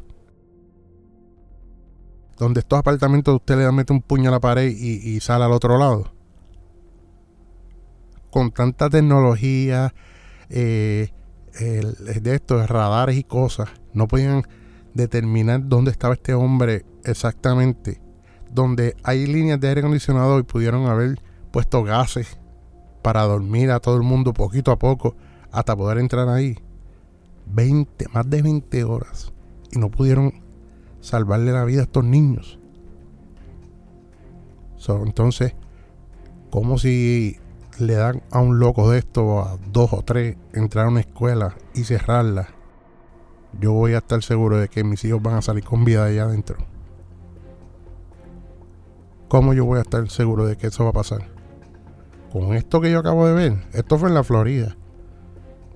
Donde 2.37 2.61
estos 2.61 2.79
apartamentos 2.79 3.35
usted 3.35 3.57
le 3.57 3.73
mete 3.73 3.93
un 3.93 4.03
puño 4.03 4.29
a 4.29 4.33
la 4.33 4.41
pared 4.41 4.71
y, 4.71 5.17
y 5.17 5.21
sale 5.21 5.45
al 5.45 5.53
otro 5.53 5.79
lado 5.79 6.19
con 8.31 8.51
tanta 8.51 8.91
tecnología 8.91 9.95
eh, 10.51 11.11
de 11.59 12.35
estos 12.35 12.69
radares 12.69 13.17
y 13.17 13.25
cosas, 13.25 13.69
no 13.93 14.09
podían 14.09 14.45
determinar 14.95 15.69
dónde 15.69 15.91
estaba 15.91 16.15
este 16.15 16.35
hombre 16.35 16.85
exactamente. 17.05 18.01
Donde 18.51 18.97
hay 19.03 19.27
líneas 19.27 19.61
de 19.61 19.69
aire 19.69 19.81
acondicionado 19.81 20.39
y 20.39 20.43
pudieron 20.43 20.87
haber 20.87 21.21
puesto 21.51 21.83
gases 21.83 22.39
para 23.03 23.23
dormir 23.23 23.71
a 23.71 23.81
todo 23.81 23.97
el 23.97 24.03
mundo 24.03 24.33
poquito 24.33 24.71
a 24.73 24.79
poco 24.79 25.17
hasta 25.51 25.77
poder 25.77 25.99
entrar 25.99 26.29
ahí. 26.29 26.59
20, 27.47 28.07
más 28.13 28.29
de 28.29 28.43
20 28.43 28.85
horas. 28.85 29.33
Y 29.71 29.79
no 29.79 29.91
pudieron 29.91 30.43
salvarle 31.01 31.53
la 31.53 31.65
vida 31.65 31.81
a 31.81 31.85
estos 31.85 32.05
niños. 32.05 32.59
entonces, 35.05 35.55
como 36.51 36.79
si 36.79 37.39
le 37.81 37.95
dan 37.95 38.23
a 38.31 38.41
un 38.41 38.59
loco 38.59 38.91
de 38.91 38.99
esto, 38.99 39.41
a 39.41 39.57
dos 39.71 39.93
o 39.93 40.03
tres, 40.03 40.37
entrar 40.53 40.87
a 40.87 40.89
una 40.89 41.01
escuela 41.01 41.57
y 41.75 41.85
cerrarla, 41.85 42.49
yo 43.61 43.73
voy 43.73 43.95
a 43.95 43.99
estar 43.99 44.23
seguro 44.23 44.59
de 44.59 44.69
que 44.69 44.85
mis 44.85 45.05
hijos 45.05 45.23
van 45.23 45.35
a 45.35 45.43
salir 45.43 45.65
con 45.65 45.85
vida 45.85 46.05
de 46.05 46.13
allá 46.13 46.25
adentro. 46.25 46.59
¿Cómo 49.29 49.53
yo 49.53 49.65
voy 49.65 49.79
a 49.79 49.83
estar 49.83 50.09
seguro 50.11 50.47
de 50.47 50.57
que 50.57 50.69
eso 50.69 50.85
va 50.85 50.91
a 50.91 50.95
pasar? 50.95 51.29
Con 52.33 52.55
esto 52.55 52.81
que 52.81 52.91
yo 52.91 53.01
acabo 53.01 53.27
de 53.27 53.35
ver, 53.35 53.65
esto 53.73 53.99
fue 53.99 54.09
en 54.09 54.15
la 54.15 54.25
Florida. 54.25 54.77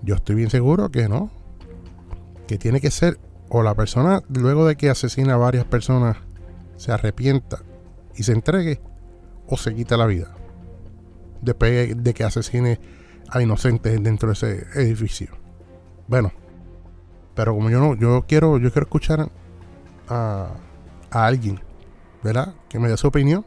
Yo 0.03 0.15
estoy 0.15 0.37
bien 0.37 0.51
seguro 0.51 0.91
que 0.91 1.09
no. 1.09 1.31
Que 2.47 2.59
tiene 2.59 2.81
que 2.81 2.91
ser 2.91 3.19
o 3.49 3.63
la 3.63 3.75
persona 3.75 4.23
luego 4.29 4.67
de 4.67 4.77
que 4.77 4.91
asesina 4.91 5.35
a 5.35 5.39
varias 5.39 5.65
personas 5.65 6.17
se 6.77 6.93
arrepienta 6.93 7.61
y 8.15 8.23
se 8.25 8.33
entregue 8.33 8.81
o 9.47 9.57
se 9.57 9.75
quita 9.75 9.97
la 9.97 10.07
vida 10.07 10.35
después 11.43 12.03
de 12.03 12.15
que 12.15 12.25
asesine 12.25 12.81
a 13.31 13.43
inocentes 13.43 14.03
dentro 14.03 14.29
de 14.29 14.33
ese 14.33 14.67
edificio. 14.75 15.29
Bueno, 16.07 16.33
pero 17.35 17.55
como 17.55 17.71
yo 17.71 17.81
no, 17.81 17.95
yo 17.95 18.25
quiero, 18.27 18.59
yo 18.59 18.71
quiero 18.71 18.87
escuchar 18.87 19.29
a, 20.09 20.51
a 21.11 21.27
alguien, 21.27 21.61
¿verdad? 22.23 22.55
Que 22.69 22.79
me 22.79 22.89
dé 22.89 22.97
su 22.97 23.09
opinión. 23.09 23.45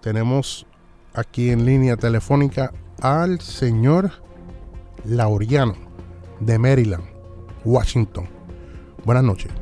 Tenemos 0.00 0.66
aquí 1.14 1.50
en 1.50 1.64
línea 1.66 1.96
telefónica 1.96 2.72
al 3.02 3.40
señor 3.40 4.10
Lauriano 5.04 5.74
de 6.40 6.58
Maryland, 6.58 7.04
Washington. 7.64 8.26
Buenas 9.04 9.24
noches. 9.24 9.52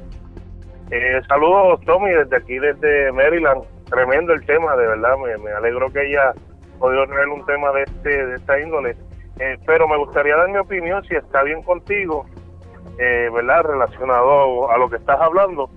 Eh, 0.91 1.21
saludos, 1.29 1.81
Tommy, 1.85 2.11
desde 2.11 2.37
aquí, 2.37 2.59
desde 2.59 3.13
Maryland. 3.13 3.63
Tremendo 3.91 4.33
el 4.33 4.45
tema, 4.47 4.77
de 4.77 4.87
verdad. 4.87 5.17
Me, 5.25 5.37
me 5.39 5.51
alegro 5.51 5.93
que 5.93 6.09
ella 6.09 6.33
podido 6.79 7.07
tener 7.07 7.29
un 7.29 7.45
tema 7.47 7.73
de, 7.73 7.83
este, 7.83 8.27
de 8.27 8.35
esta 8.37 8.61
índole. 8.61 8.97
Eh, 9.39 9.57
pero 9.67 9.87
me 9.87 9.97
gustaría 9.97 10.37
dar 10.37 10.49
mi 10.49 10.59
opinión, 10.59 11.05
si 11.05 11.15
está 11.15 11.43
bien 11.43 11.63
contigo, 11.63 12.27
eh, 12.99 13.31
¿verdad? 13.33 13.63
Relacionado 13.63 14.71
a 14.71 14.79
lo 14.79 14.91
que 14.91 14.97
estás 14.97 15.21
hablando, 15.21 15.71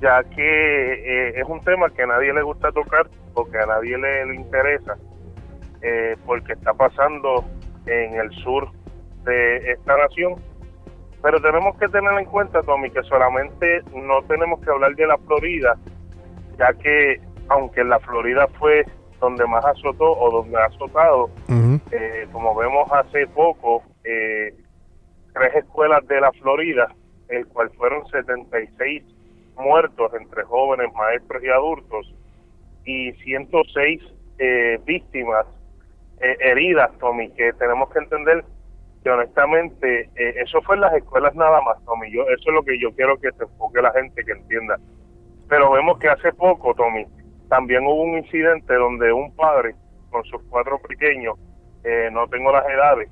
ya 0.00 0.24
que 0.24 0.92
eh, 0.94 1.40
es 1.40 1.46
un 1.46 1.60
tema 1.60 1.90
que 1.90 2.02
a 2.02 2.06
nadie 2.06 2.32
le 2.32 2.42
gusta 2.42 2.72
tocar 2.72 3.08
porque 3.34 3.58
a 3.58 3.66
nadie 3.66 3.98
le, 3.98 4.34
interesa, 4.34 4.96
porque 6.26 6.54
está 6.54 6.74
pasando 6.74 7.44
en 7.86 8.14
el 8.14 8.30
sur 8.42 8.68
de 9.24 9.72
esta 9.72 9.96
nación. 9.96 10.36
Pero 11.22 11.40
tenemos 11.40 11.76
que 11.78 11.88
tener 11.88 12.12
en 12.18 12.24
cuenta, 12.24 12.62
Tommy, 12.62 12.90
que 12.90 13.02
solamente 13.04 13.82
no 13.94 14.22
tenemos 14.22 14.60
que 14.60 14.70
hablar 14.70 14.94
de 14.96 15.06
la 15.06 15.18
Florida, 15.18 15.76
ya 16.58 16.72
que 16.74 17.20
aunque 17.48 17.84
la 17.84 17.98
Florida 18.00 18.48
fue 18.58 18.84
donde 19.20 19.46
más 19.46 19.64
azotó 19.64 20.12
o 20.12 20.30
donde 20.30 20.56
ha 20.56 20.66
azotado. 20.66 21.30
Eh, 21.90 22.26
como 22.32 22.54
vemos 22.54 22.90
hace 22.92 23.26
poco, 23.28 23.82
eh, 24.04 24.54
tres 25.32 25.54
escuelas 25.56 26.06
de 26.06 26.20
la 26.20 26.32
Florida, 26.32 26.88
el 27.28 27.46
cual 27.48 27.70
fueron 27.76 28.06
76 28.06 29.02
muertos 29.56 30.12
entre 30.14 30.44
jóvenes, 30.44 30.92
maestros 30.94 31.42
y 31.42 31.48
adultos, 31.48 32.14
y 32.84 33.12
106 33.12 34.02
eh, 34.38 34.78
víctimas 34.84 35.46
heridas, 36.20 36.90
Tommy, 36.98 37.30
que 37.30 37.52
tenemos 37.52 37.90
que 37.90 38.00
entender 38.00 38.44
que 39.04 39.10
honestamente 39.10 40.10
eso 40.16 40.60
fue 40.62 40.74
en 40.74 40.80
las 40.80 40.94
escuelas 40.94 41.32
nada 41.36 41.60
más, 41.60 41.76
Tommy. 41.84 42.10
Yo, 42.10 42.22
eso 42.22 42.48
es 42.48 42.54
lo 42.54 42.64
que 42.64 42.76
yo 42.80 42.90
quiero 42.92 43.16
que 43.18 43.30
se 43.32 43.44
enfoque 43.44 43.80
la 43.80 43.92
gente 43.92 44.24
que 44.24 44.32
entienda. 44.32 44.80
Pero 45.48 45.70
vemos 45.70 45.96
que 46.00 46.08
hace 46.08 46.32
poco, 46.32 46.74
Tommy, 46.74 47.06
también 47.48 47.86
hubo 47.86 48.02
un 48.02 48.18
incidente 48.18 48.74
donde 48.74 49.12
un 49.12 49.32
padre 49.32 49.74
con 50.10 50.24
sus 50.24 50.42
cuatro 50.48 50.78
pequeños, 50.78 51.36
eh, 51.84 52.08
no 52.12 52.26
tengo 52.28 52.52
las 52.52 52.66
edades 52.66 53.10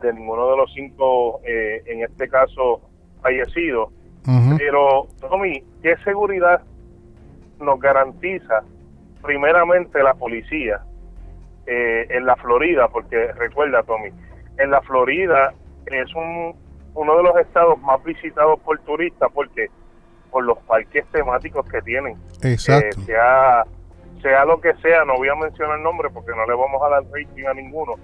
de 0.00 0.12
ninguno 0.12 0.50
de 0.50 0.56
los 0.56 0.72
cinco, 0.72 1.40
eh, 1.44 1.82
en 1.86 2.02
este 2.02 2.28
caso, 2.28 2.80
fallecidos, 3.22 3.90
pero 4.58 5.06
Tommy, 5.20 5.62
¿qué 5.82 5.96
seguridad 5.98 6.60
nos 7.60 7.78
garantiza 7.78 8.64
primeramente 9.22 10.02
la 10.02 10.14
policía 10.14 10.80
eh, 11.66 12.06
en 12.10 12.26
la 12.26 12.34
Florida? 12.36 12.88
Porque 12.88 13.32
recuerda, 13.32 13.84
Tommy, 13.84 14.10
en 14.58 14.70
la 14.70 14.80
Florida 14.82 15.54
es 15.86 16.12
un, 16.16 16.56
uno 16.94 17.16
de 17.16 17.22
los 17.22 17.36
estados 17.36 17.80
más 17.82 18.02
visitados 18.02 18.58
por 18.60 18.80
turistas 18.80 19.30
porque 19.32 19.68
por 20.30 20.44
los 20.44 20.58
parques 20.64 21.06
temáticos 21.12 21.64
que 21.68 21.80
tienen. 21.82 22.16
Exacto. 22.42 23.00
Eh, 23.00 23.04
sea, 23.06 23.64
sea 24.22 24.44
lo 24.44 24.60
que 24.60 24.74
sea, 24.82 25.04
no 25.04 25.14
voy 25.16 25.28
a 25.28 25.34
mencionar 25.34 25.78
el 25.78 25.82
nombre 25.82 26.08
porque 26.10 26.32
no 26.32 26.46
le 26.46 26.54
vamos 26.54 26.82
a 26.82 26.88
dar 26.88 27.02
rating 27.12 27.44
a 27.44 27.54
ninguno. 27.54 27.94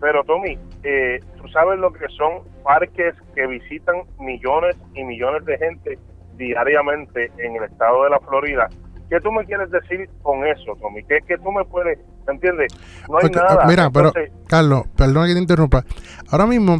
Pero 0.00 0.22
Tommy, 0.24 0.58
eh, 0.82 1.20
tú 1.40 1.48
sabes 1.48 1.78
lo 1.78 1.92
que 1.92 2.06
son 2.16 2.42
parques 2.62 3.14
que 3.34 3.46
visitan 3.46 4.02
millones 4.18 4.76
y 4.94 5.04
millones 5.04 5.44
de 5.46 5.56
gente 5.56 5.98
diariamente 6.36 7.32
en 7.38 7.56
el 7.56 7.64
estado 7.64 8.04
de 8.04 8.10
la 8.10 8.20
Florida. 8.20 8.68
¿Qué 9.08 9.20
tú 9.20 9.30
me 9.32 9.44
quieres 9.44 9.70
decir 9.70 10.10
con 10.22 10.44
eso, 10.46 10.76
Tommy? 10.80 11.02
¿Qué, 11.04 11.20
qué 11.26 11.38
tú 11.38 11.50
me 11.52 11.64
puedes, 11.64 11.98
entiendes? 12.28 12.74
No 13.08 13.18
hay 13.18 13.30
nada. 13.30 13.64
Mira, 13.66 13.88
pero 13.90 14.12
Carlos, 14.48 14.84
perdona 14.96 15.26
que 15.28 15.34
te 15.34 15.40
interrumpa. 15.40 15.84
Ahora 16.30 16.46
mismo, 16.46 16.78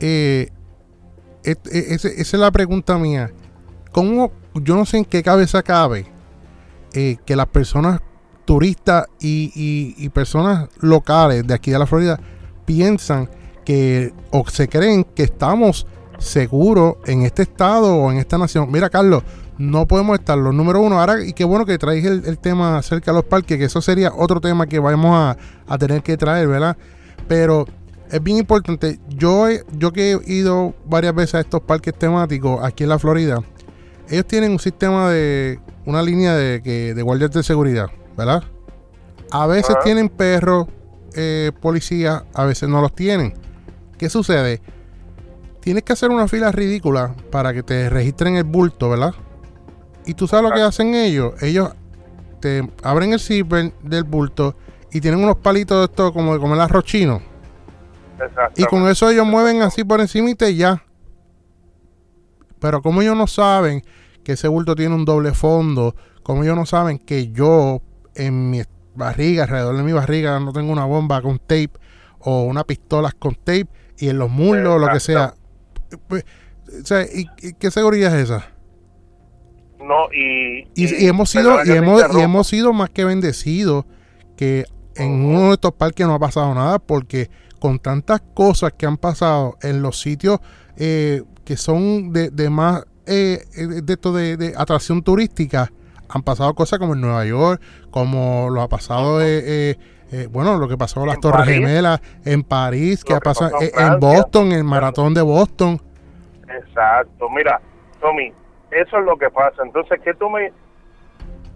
eh, 0.00 0.48
esa 1.44 2.08
es 2.08 2.34
la 2.34 2.50
pregunta 2.50 2.98
mía. 2.98 3.30
¿Cómo, 3.92 4.32
yo 4.54 4.76
no 4.76 4.84
sé 4.84 4.98
en 4.98 5.04
qué 5.04 5.22
cabeza 5.22 5.62
cabe 5.62 6.17
eh, 6.92 7.16
que 7.24 7.36
las 7.36 7.46
personas 7.46 8.00
turistas 8.44 9.06
y, 9.20 10.08
personas 10.10 10.68
locales 10.80 11.46
de 11.46 11.54
aquí 11.54 11.70
de 11.70 11.78
la 11.78 11.86
Florida 11.86 12.18
piensan 12.64 13.28
que 13.64 14.14
o 14.30 14.48
se 14.48 14.68
creen 14.68 15.04
que 15.04 15.22
estamos 15.24 15.86
seguros 16.18 16.96
en 17.04 17.22
este 17.22 17.42
estado 17.42 17.94
o 17.94 18.10
en 18.10 18.16
esta 18.16 18.38
nación. 18.38 18.72
Mira, 18.72 18.88
Carlos, 18.88 19.22
no 19.58 19.86
podemos 19.86 20.18
estarlo. 20.18 20.52
Número 20.52 20.80
uno, 20.80 20.98
ahora, 20.98 21.22
y 21.22 21.34
qué 21.34 21.44
bueno 21.44 21.66
que 21.66 21.76
traes 21.76 22.04
el, 22.04 22.38
tema 22.38 22.78
acerca 22.78 23.10
de 23.10 23.16
los 23.16 23.24
parques, 23.24 23.58
que 23.58 23.64
eso 23.64 23.82
sería 23.82 24.12
otro 24.16 24.40
tema 24.40 24.66
que 24.66 24.78
vamos 24.78 25.14
a, 25.14 25.36
a 25.66 25.78
tener 25.78 26.02
que 26.02 26.16
traer, 26.16 26.48
¿verdad? 26.48 26.76
Pero 27.28 27.66
es 28.10 28.22
bien 28.22 28.38
importante. 28.38 28.98
Yo, 29.10 29.46
yo 29.72 29.92
que 29.92 30.12
he 30.12 30.32
ido 30.32 30.74
varias 30.86 31.14
veces 31.14 31.34
a 31.34 31.40
estos 31.40 31.60
parques 31.60 31.94
temáticos 31.94 32.64
aquí 32.64 32.84
en 32.84 32.88
la 32.88 32.98
Florida, 32.98 33.42
ellos 34.10 34.26
tienen 34.26 34.52
un 34.52 34.58
sistema 34.58 35.10
de 35.10 35.60
una 35.84 36.02
línea 36.02 36.34
de, 36.34 36.62
que, 36.62 36.94
de 36.94 37.02
guardias 37.02 37.30
de 37.32 37.42
seguridad, 37.42 37.88
¿verdad? 38.16 38.42
A 39.30 39.46
veces 39.46 39.76
tienen 39.84 40.08
perros, 40.08 40.66
eh, 41.14 41.52
policías, 41.60 42.24
a 42.34 42.44
veces 42.44 42.68
no 42.68 42.80
los 42.80 42.94
tienen. 42.94 43.34
¿Qué 43.98 44.08
sucede? 44.08 44.60
Tienes 45.60 45.82
que 45.82 45.92
hacer 45.92 46.10
una 46.10 46.28
fila 46.28 46.52
ridícula 46.52 47.14
para 47.30 47.52
que 47.52 47.62
te 47.62 47.90
registren 47.90 48.36
el 48.36 48.44
bulto, 48.44 48.88
¿verdad? 48.88 49.14
Y 50.06 50.14
tú 50.14 50.26
sabes 50.26 50.48
lo 50.48 50.54
que 50.54 50.62
hacen 50.62 50.94
ellos. 50.94 51.34
Ellos 51.42 51.70
te 52.40 52.68
abren 52.82 53.12
el 53.12 53.20
zipper 53.20 53.72
del 53.82 54.04
bulto 54.04 54.56
y 54.92 55.00
tienen 55.00 55.22
unos 55.22 55.36
palitos 55.36 55.78
de 55.78 55.84
esto 55.84 56.12
como 56.12 56.32
de 56.32 56.40
comer 56.40 56.60
arroz 56.60 56.84
chino. 56.84 57.20
Y 58.56 58.64
con 58.64 58.88
eso 58.88 59.10
ellos 59.10 59.26
mueven 59.26 59.62
así 59.62 59.84
por 59.84 60.00
encima 60.00 60.30
y 60.30 60.34
te 60.34 60.54
ya. 60.54 60.82
Pero 62.60 62.82
como 62.82 63.02
ellos 63.02 63.16
no 63.16 63.26
saben 63.26 63.82
que 64.24 64.32
ese 64.32 64.48
bulto 64.48 64.74
tiene 64.74 64.94
un 64.94 65.04
doble 65.04 65.32
fondo, 65.32 65.94
como 66.22 66.42
ellos 66.42 66.56
no 66.56 66.66
saben 66.66 66.98
que 66.98 67.30
yo 67.32 67.80
en 68.14 68.50
mi 68.50 68.62
barriga, 68.94 69.44
alrededor 69.44 69.76
de 69.76 69.82
mi 69.82 69.92
barriga, 69.92 70.38
no 70.40 70.52
tengo 70.52 70.72
una 70.72 70.84
bomba 70.84 71.22
con 71.22 71.38
tape 71.38 71.70
o 72.20 72.42
una 72.42 72.64
pistola 72.64 73.12
con 73.18 73.34
tape 73.34 73.68
y 73.96 74.08
en 74.08 74.18
los 74.18 74.30
muslos, 74.30 74.80
lo 74.80 74.88
que 74.88 75.00
sea. 75.00 75.34
Pues, 76.06 76.24
¿y, 77.14 77.52
qué 77.54 77.70
seguridad 77.70 78.14
es 78.18 78.24
esa? 78.24 78.52
No, 79.78 80.12
y, 80.12 80.68
y, 80.74 81.06
hemos 81.06 81.30
sido 81.30 81.64
y 81.64 81.70
hemos, 81.70 82.02
y 82.14 82.20
hemos 82.20 82.46
sido 82.46 82.72
más 82.72 82.90
que 82.90 83.04
bendecidos 83.04 83.86
que 84.36 84.64
en 84.96 85.24
uno 85.24 85.48
de 85.48 85.54
estos 85.54 85.72
parques 85.72 86.06
no 86.06 86.14
ha 86.14 86.18
pasado 86.18 86.54
nada 86.54 86.78
porque 86.78 87.30
con 87.58 87.78
tantas 87.78 88.20
cosas 88.34 88.72
que 88.76 88.86
han 88.86 88.96
pasado 88.96 89.56
en 89.62 89.82
los 89.82 90.00
sitios 90.00 90.40
eh, 90.76 91.22
que 91.48 91.56
son 91.56 92.12
de, 92.12 92.28
de 92.28 92.50
más 92.50 92.84
eh, 93.06 93.38
eh, 93.56 93.80
de 93.82 93.92
esto 93.94 94.12
de, 94.12 94.52
atracción 94.54 95.02
turística, 95.02 95.70
han 96.10 96.22
pasado 96.22 96.52
cosas 96.52 96.78
como 96.78 96.92
en 96.92 97.00
Nueva 97.00 97.24
York, 97.24 97.58
como 97.90 98.50
lo 98.50 98.60
ha 98.60 98.68
pasado, 98.68 99.22
eh, 99.22 99.78
bueno, 100.30 100.58
lo 100.58 100.68
que 100.68 100.76
pasó 100.76 101.00
en 101.00 101.06
las 101.06 101.20
Torres 101.20 101.46
Gemelas, 101.46 102.02
en 102.26 102.42
París, 102.42 103.02
que 103.02 103.14
ha 103.14 103.20
pasado 103.20 103.52
en, 103.62 103.98
Boston, 103.98 104.48
en 104.48 104.58
el 104.58 104.64
maratón 104.64 105.14
de 105.14 105.22
Boston. 105.22 105.80
Exacto, 106.50 107.30
mira, 107.30 107.62
Tommy, 107.98 108.30
eso 108.70 108.98
es 108.98 109.04
lo 109.06 109.16
que 109.16 109.30
pasa. 109.30 109.62
Entonces, 109.62 109.98
¿qué 110.04 110.12
tú 110.12 110.28
me, 110.28 110.52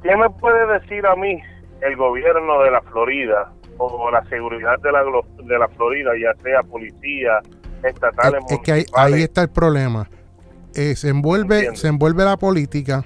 qué 0.03 0.17
me 0.17 0.31
puede 0.31 0.81
decir 0.81 1.05
a 1.07 1.15
mí 1.17 1.39
el 1.83 1.97
gobierno 1.97 2.63
de 2.63 2.71
la 2.71 2.81
Florida 2.81 3.53
o 3.77 4.11
la 4.11 4.25
seguridad 4.31 4.79
de 4.79 4.91
la, 4.91 5.03
de 5.03 5.59
la 5.59 5.69
Florida, 5.69 6.13
ya 6.19 6.33
sea 6.43 6.63
policía, 6.63 7.41
estatales, 7.85 8.43
es, 8.49 8.59
que 8.61 8.87
ahí, 8.95 9.23
está 9.23 9.43
el 9.43 9.51
problema. 9.51 10.09
Eh, 10.75 10.97
se 10.97 11.09
envuelve 11.09 11.77
se 11.77 11.89
envuelve 11.89 12.25
la 12.25 12.39
política 12.39 13.05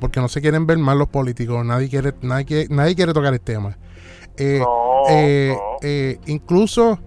porque 0.00 0.20
no 0.20 0.28
se 0.28 0.40
quieren 0.40 0.66
ver 0.66 0.78
mal 0.78 0.98
los 0.98 1.08
políticos. 1.08 1.64
Nadie 1.64 1.88
quiere 1.88 2.14
nadie 2.22 2.44
quiere, 2.44 2.74
nadie 2.74 2.94
quiere 2.94 3.12
tocar 3.12 3.32
el 3.32 3.40
tema. 3.40 3.78
Eh, 4.36 4.62
eh, 5.82 6.18
incluso 6.26 6.98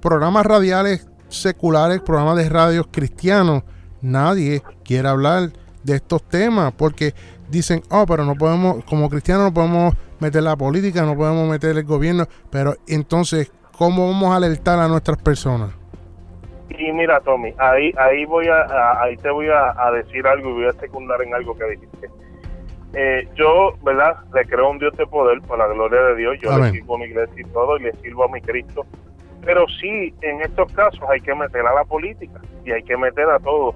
programas 0.00 0.44
radiales 0.46 1.06
seculares, 1.28 2.00
programas 2.00 2.36
de 2.36 2.48
radios 2.48 2.86
cristianos, 2.90 3.62
nadie 4.00 4.62
quiere 4.84 5.08
hablar 5.08 5.52
de 5.84 5.96
estos 5.96 6.22
temas 6.28 6.72
porque 6.76 7.14
dicen, 7.50 7.82
oh, 7.90 8.06
pero 8.06 8.24
no 8.24 8.34
podemos, 8.34 8.84
como 8.84 9.08
cristianos 9.08 9.44
no 9.46 9.54
podemos 9.54 9.94
meter 10.18 10.42
la 10.42 10.56
política, 10.56 11.02
no 11.02 11.16
podemos 11.16 11.48
meter 11.48 11.76
el 11.76 11.84
gobierno, 11.84 12.26
pero 12.50 12.76
entonces, 12.86 13.50
¿cómo 13.76 14.06
vamos 14.08 14.32
a 14.32 14.36
alertar 14.36 14.78
a 14.78 14.88
nuestras 14.88 15.18
personas? 15.18 15.70
Y 16.78 16.92
mira, 16.92 17.20
Tommy, 17.20 17.52
ahí 17.58 17.92
ahí 17.96 18.24
voy 18.24 18.48
a, 18.48 19.02
ahí 19.02 19.16
te 19.16 19.30
voy 19.30 19.48
a, 19.48 19.90
decir 19.92 20.26
algo 20.26 20.50
y 20.50 20.52
voy 20.52 20.66
a 20.66 20.72
secundar 20.72 21.20
en 21.22 21.34
algo 21.34 21.56
que 21.56 21.64
dijiste. 21.64 22.08
Eh, 22.94 23.28
yo, 23.34 23.74
¿verdad? 23.82 24.16
Le 24.34 24.44
creo 24.44 24.70
un 24.70 24.78
Dios 24.78 24.94
de 24.96 25.06
poder, 25.06 25.40
por 25.42 25.58
la 25.58 25.66
gloria 25.68 26.02
de 26.02 26.16
Dios. 26.16 26.36
Yo 26.40 26.58
le 26.58 26.70
sirvo 26.70 26.96
a 26.96 26.98
mi 26.98 27.04
iglesia 27.06 27.40
y 27.40 27.50
todo, 27.50 27.76
y 27.78 27.82
le 27.82 27.92
sirvo 27.94 28.24
a 28.24 28.28
mi 28.28 28.40
Cristo. 28.40 28.86
Pero 29.44 29.66
sí, 29.80 30.14
en 30.20 30.40
estos 30.42 30.72
casos 30.72 31.02
hay 31.08 31.20
que 31.20 31.34
meter 31.34 31.66
a 31.66 31.74
la 31.74 31.84
política 31.84 32.40
y 32.64 32.70
hay 32.70 32.82
que 32.82 32.96
meter 32.96 33.28
a 33.28 33.38
todos. 33.38 33.74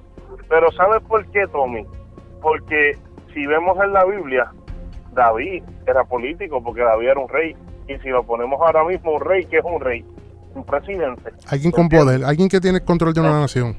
Pero 0.48 0.70
¿sabes 0.72 1.02
por 1.02 1.26
qué, 1.32 1.46
Tommy? 1.48 1.84
Porque 2.40 2.96
si 3.34 3.46
vemos 3.46 3.76
en 3.82 3.92
la 3.92 4.04
Biblia, 4.04 4.52
David 5.12 5.62
era 5.86 6.04
político 6.04 6.62
porque 6.62 6.82
David 6.82 7.08
era 7.08 7.20
un 7.20 7.28
rey. 7.28 7.56
Y 7.88 7.98
si 7.98 8.08
lo 8.08 8.22
ponemos 8.24 8.60
ahora 8.60 8.84
mismo, 8.84 9.12
un 9.14 9.20
rey, 9.20 9.44
¿qué 9.46 9.58
es 9.58 9.64
un 9.64 9.80
rey? 9.80 10.04
Un 10.56 10.64
presidente. 10.64 11.30
Alguien 11.48 11.70
con 11.70 11.88
poder, 11.88 12.24
alguien 12.24 12.48
que 12.48 12.60
tiene 12.60 12.80
control 12.80 13.12
de 13.12 13.20
una 13.20 13.40
nación. 13.40 13.76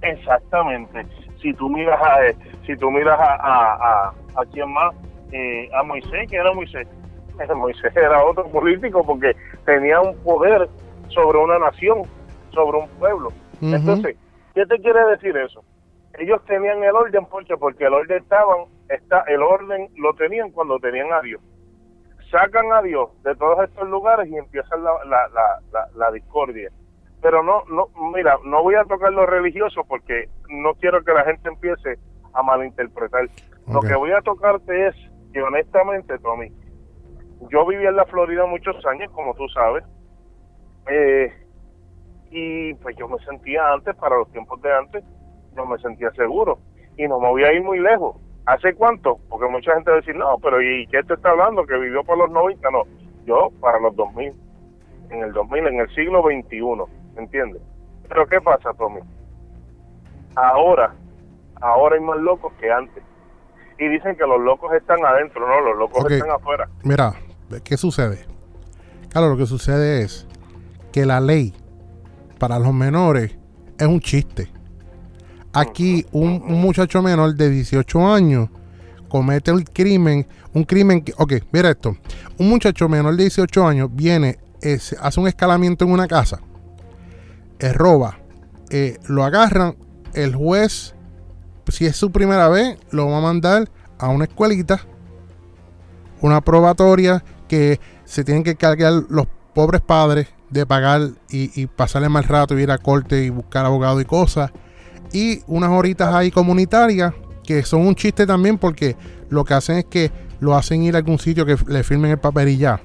Exactamente. 0.00 1.06
Si 1.40 1.52
tú 1.54 1.68
miras 1.68 2.00
a, 2.00 2.26
eh, 2.26 2.36
si 2.66 2.76
tú 2.76 2.90
miras 2.90 3.18
a, 3.18 3.34
a, 3.34 4.08
a, 4.08 4.44
quién 4.52 4.72
más, 4.72 4.94
eh, 5.32 5.68
a 5.74 5.82
Moisés, 5.82 6.28
que 6.28 6.36
era 6.36 6.52
Moisés. 6.52 6.88
Moisés 7.56 7.94
era 7.96 8.24
otro 8.24 8.44
político 8.48 9.04
porque 9.04 9.34
tenía 9.64 10.00
un 10.00 10.16
poder 10.18 10.68
sobre 11.08 11.38
una 11.38 11.58
nación, 11.58 12.02
sobre 12.52 12.78
un 12.78 12.88
pueblo. 12.98 13.32
Entonces, 13.60 14.16
¿qué 14.54 14.66
te 14.66 14.78
quiere 14.78 15.04
decir 15.06 15.36
eso? 15.36 15.62
Ellos 16.18 16.44
tenían 16.46 16.82
el 16.82 16.94
orden 16.94 17.24
porque 17.26 17.56
porque 17.56 17.84
el 17.84 17.94
orden 17.94 18.22
estaban, 18.22 18.64
está, 18.88 19.24
el 19.28 19.40
orden 19.40 19.88
lo 19.96 20.12
tenían 20.14 20.50
cuando 20.50 20.78
tenían 20.78 21.12
a 21.12 21.20
Dios 21.20 21.40
sacan 22.32 22.72
a 22.72 22.82
Dios 22.82 23.10
de 23.22 23.36
todos 23.36 23.68
estos 23.68 23.88
lugares 23.88 24.28
y 24.28 24.36
empiezan 24.36 24.82
la, 24.82 24.92
la, 25.04 25.88
la, 25.94 26.10
discordia. 26.10 26.70
Pero 27.20 27.42
no, 27.42 27.62
no, 27.66 27.88
mira, 28.12 28.36
no 28.44 28.62
voy 28.62 28.74
a 28.74 28.84
tocar 28.84 29.12
lo 29.12 29.26
religioso 29.26 29.84
porque 29.84 30.28
no 30.48 30.74
quiero 30.74 31.04
que 31.04 31.12
la 31.12 31.24
gente 31.24 31.48
empiece 31.48 31.98
a 32.32 32.42
malinterpretar. 32.42 33.28
Lo 33.68 33.80
que 33.80 33.94
voy 33.94 34.10
a 34.12 34.22
tocarte 34.22 34.88
es 34.88 34.96
que 35.32 35.42
honestamente, 35.42 36.18
Tommy, 36.18 36.50
yo 37.50 37.66
viví 37.66 37.86
en 37.86 37.96
la 37.96 38.06
Florida 38.06 38.46
muchos 38.46 38.84
años, 38.86 39.12
como 39.12 39.34
tú 39.34 39.46
sabes, 39.48 39.84
eh, 40.88 41.32
y 42.30 42.74
pues 42.74 42.96
yo 42.96 43.08
me 43.08 43.18
sentía 43.24 43.72
antes, 43.72 43.94
para 43.96 44.16
los 44.16 44.32
tiempos 44.32 44.60
de 44.62 44.72
antes, 44.72 45.04
yo 45.54 45.66
me 45.66 45.78
sentía 45.78 46.10
seguro 46.12 46.58
y 46.96 47.06
no 47.06 47.20
me 47.20 47.28
voy 47.28 47.44
a 47.44 47.52
ir 47.52 47.62
muy 47.62 47.78
lejos. 47.78 48.16
¿Hace 48.46 48.74
cuánto? 48.74 49.18
Porque 49.28 49.48
mucha 49.48 49.74
gente 49.74 49.90
va 49.90 49.98
a 49.98 50.00
decir, 50.00 50.16
no, 50.16 50.36
pero 50.42 50.60
¿y 50.60 50.86
qué 50.88 51.02
te 51.04 51.14
está 51.14 51.30
hablando? 51.30 51.64
Que 51.64 51.78
vivió 51.78 52.02
por 52.02 52.18
los 52.18 52.30
90, 52.30 52.70
no. 52.70 52.82
Yo 53.24 53.50
para 53.60 53.78
los 53.78 53.94
2000, 53.94 54.32
en 55.10 55.22
el 55.22 55.32
2000, 55.32 55.66
en 55.68 55.80
el 55.80 55.94
siglo 55.94 56.22
XXI, 56.22 57.20
¿entiendes? 57.20 57.62
Pero 58.08 58.26
¿qué 58.26 58.40
pasa, 58.40 58.74
Tommy? 58.74 59.00
Ahora, 60.34 60.94
ahora 61.60 61.96
hay 61.96 62.02
más 62.02 62.18
locos 62.18 62.52
que 62.60 62.70
antes. 62.70 63.02
Y 63.78 63.88
dicen 63.88 64.16
que 64.16 64.26
los 64.26 64.40
locos 64.40 64.72
están 64.74 65.04
adentro, 65.04 65.46
no, 65.46 65.60
los 65.60 65.78
locos 65.78 66.10
están 66.10 66.30
afuera. 66.30 66.68
Mira, 66.82 67.14
¿qué 67.64 67.76
sucede? 67.76 68.26
Claro, 69.10 69.28
lo 69.28 69.36
que 69.36 69.46
sucede 69.46 70.02
es 70.02 70.26
que 70.92 71.06
la 71.06 71.20
ley 71.20 71.54
para 72.38 72.58
los 72.58 72.72
menores 72.72 73.38
es 73.78 73.86
un 73.86 74.00
chiste. 74.00 74.48
Aquí 75.52 76.06
un, 76.12 76.42
muchacho 76.46 77.02
menor 77.02 77.34
de 77.34 77.50
18 77.50 78.12
años 78.12 78.48
comete 79.08 79.50
el 79.50 79.64
crimen, 79.64 80.26
un 80.54 80.64
crimen 80.64 81.02
que, 81.02 81.12
ok, 81.16 81.34
mira 81.52 81.70
esto, 81.70 81.96
un 82.38 82.48
muchacho 82.48 82.88
menor 82.88 83.16
de 83.16 83.24
18 83.24 83.66
años 83.66 83.90
viene, 83.92 84.38
eh, 84.62 84.78
hace 85.00 85.20
un 85.20 85.28
escalamiento 85.28 85.84
en 85.84 85.92
una 85.92 86.08
casa, 86.08 86.40
eh, 87.58 87.72
roba, 87.72 88.18
eh, 88.70 88.98
lo 89.06 89.24
agarran, 89.24 89.76
el 90.14 90.34
juez, 90.34 90.94
si 91.68 91.84
es 91.84 91.96
su 91.96 92.10
primera 92.10 92.48
vez, 92.48 92.78
lo 92.90 93.08
va 93.08 93.18
a 93.18 93.20
mandar 93.20 93.70
a 93.98 94.08
una 94.08 94.24
escuelita 94.24 94.86
una 96.22 96.40
probatoria 96.40 97.22
que 97.48 97.78
se 98.04 98.24
tienen 98.24 98.44
que 98.44 98.56
cargar 98.56 98.92
los 99.10 99.26
pobres 99.54 99.82
padres 99.82 100.28
de 100.48 100.64
pagar 100.64 101.10
y, 101.28 101.60
y 101.60 101.66
pasarle 101.66 102.08
mal 102.08 102.24
rato, 102.24 102.58
ir 102.58 102.70
a 102.70 102.78
corte 102.78 103.24
y 103.24 103.30
buscar 103.30 103.66
abogado 103.66 104.00
y 104.00 104.04
cosas. 104.04 104.50
Y 105.12 105.40
unas 105.46 105.70
horitas 105.70 106.14
ahí 106.14 106.30
comunitarias 106.30 107.12
que 107.44 107.62
son 107.64 107.86
un 107.86 107.94
chiste 107.94 108.26
también 108.26 108.58
porque 108.58 108.96
lo 109.28 109.44
que 109.44 109.54
hacen 109.54 109.78
es 109.78 109.84
que 109.86 110.10
lo 110.40 110.54
hacen 110.54 110.82
ir 110.82 110.94
a 110.94 110.98
algún 110.98 111.18
sitio 111.18 111.44
que 111.44 111.56
le 111.66 111.82
firmen 111.82 112.12
el 112.12 112.18
papel 112.18 112.48
y 112.48 112.56
ya. 112.56 112.80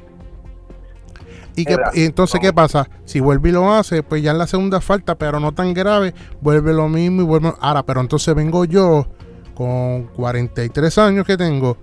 Y, 1.56 1.66
que, 1.66 1.76
y 1.96 2.04
entonces, 2.04 2.40
¿qué 2.40 2.54
pasa? 2.54 2.88
Si 3.06 3.20
vuelve 3.20 3.50
y 3.50 3.52
lo 3.52 3.74
hace, 3.74 4.04
pues 4.04 4.22
ya 4.22 4.30
en 4.30 4.38
la 4.38 4.46
segunda 4.46 4.80
falta, 4.80 5.16
pero 5.16 5.40
no 5.40 5.54
tan 5.54 5.74
grave, 5.74 6.14
vuelve 6.40 6.72
lo 6.72 6.88
mismo 6.88 7.24
y 7.24 7.26
vuelve. 7.26 7.52
Ahora, 7.60 7.84
pero 7.84 8.00
entonces 8.02 8.36
vengo 8.36 8.66
yo 8.66 9.08
con 9.56 10.04
43 10.16 10.98
años 11.00 11.26
que 11.26 11.36
tengo 11.36 11.78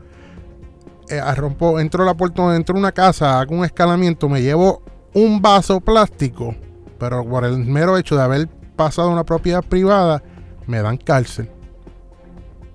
eh, 1.08 1.20
rompo, 1.34 1.80
entro 1.80 2.04
a 2.04 2.06
la 2.06 2.14
puerta, 2.14 2.54
entro 2.54 2.76
a 2.76 2.78
una 2.78 2.92
casa, 2.92 3.40
hago 3.40 3.56
un 3.56 3.64
escalamiento, 3.64 4.28
me 4.28 4.40
llevo 4.40 4.80
un 5.12 5.42
vaso 5.42 5.80
plástico, 5.80 6.54
pero 6.98 7.28
por 7.28 7.44
el 7.44 7.58
mero 7.58 7.98
hecho 7.98 8.16
de 8.16 8.22
haber 8.22 8.48
pasado 8.76 9.10
una 9.10 9.24
propiedad 9.24 9.62
privada, 9.62 10.22
me 10.66 10.80
dan 10.82 10.96
cárcel. 10.96 11.48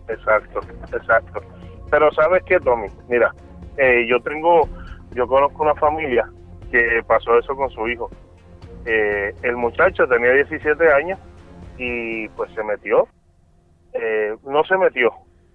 Exacto, 0.08 0.60
exacto. 0.94 1.42
Pero 1.92 2.12
¿sabes 2.14 2.44
qué, 2.46 2.60
Tommy? 2.60 2.88
Mira, 3.08 3.34
eh, 3.78 4.06
yo 4.08 4.20
tengo, 4.22 4.68
yo 5.14 5.28
conozco 5.28 5.64
una 5.64 5.76
familia 5.76 6.30
que 6.72 7.02
pasó 7.08 7.38
eso 7.38 7.56
con 7.56 7.70
su 7.70 7.88
hijo. 7.88 8.10
Eh, 8.86 9.34
el 9.44 9.56
muchacho 9.58 10.08
tenía 10.08 10.32
17 10.34 10.92
años 10.92 11.20
y 11.78 12.28
pues 12.30 12.52
se 12.54 12.64
metió. 12.64 13.08
Eh, 13.94 14.36
no 14.46 14.64
se 14.64 14.78
metió. 14.78 15.12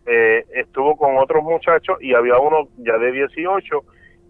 Eh, 0.07 0.45
estuvo 0.55 0.97
con 0.97 1.17
otros 1.19 1.43
muchachos 1.43 1.97
y 2.01 2.15
había 2.15 2.39
uno 2.39 2.69
ya 2.79 2.99
de 2.99 3.11
18 3.13 3.81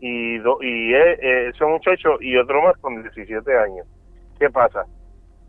y, 0.01 0.39
do- 0.39 0.59
y 0.63 0.95
eh, 0.95 1.19
eh, 1.21 1.51
ese 1.55 1.65
muchacho 1.65 2.21
y 2.21 2.37
otro 2.37 2.63
más 2.63 2.77
con 2.79 3.03
17 3.03 3.59
años. 3.59 3.87
¿Qué 4.39 4.51
pasa? 4.51 4.85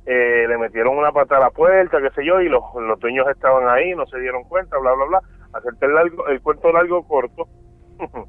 Eh, 0.05 0.45
le 0.47 0.57
metieron 0.57 0.97
una 0.97 1.11
pata 1.11 1.37
a 1.37 1.39
la 1.39 1.49
puerta, 1.49 1.99
qué 1.99 2.09
sé 2.11 2.25
yo, 2.25 2.39
y 2.41 2.49
los, 2.49 2.61
los 2.75 2.99
dueños 2.99 3.27
estaban 3.29 3.67
ahí, 3.67 3.95
no 3.95 4.05
se 4.05 4.19
dieron 4.19 4.43
cuenta, 4.43 4.77
bla, 4.77 4.93
bla, 4.93 5.05
bla. 5.05 5.21
Hacerte 5.53 5.85
el, 5.85 5.95
largo, 5.95 6.27
el 6.27 6.41
cuento 6.41 6.71
largo 6.71 7.07
corto. 7.07 7.47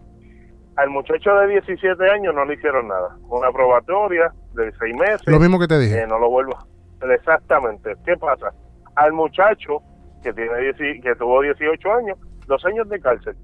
Al 0.77 0.91
muchacho 0.91 1.35
de 1.37 1.49
17 1.49 2.11
años 2.11 2.35
no 2.35 2.45
le 2.45 2.55
hicieron 2.55 2.89
nada. 2.89 3.17
Una 3.29 3.51
probatoria 3.51 4.31
de 4.55 4.73
seis 4.79 4.95
meses. 4.95 5.27
Lo 5.27 5.41
mismo 5.41 5.59
que 5.59 5.67
te 5.67 5.79
dije. 5.79 6.03
Eh, 6.03 6.07
no 6.07 6.19
lo 6.19 6.29
vuelvo. 6.29 6.57
Exactamente. 7.03 7.95
¿Qué 8.05 8.17
pasa? 8.17 8.53
Al 8.95 9.13
muchacho 9.13 9.81
que 10.23 10.33
tiene 10.33 11.01
que 11.03 11.15
tuvo 11.17 11.43
18 11.43 11.93
años, 11.93 12.19
dos 12.47 12.65
años 12.65 12.89
de 12.89 13.01
cárcel. 13.01 13.37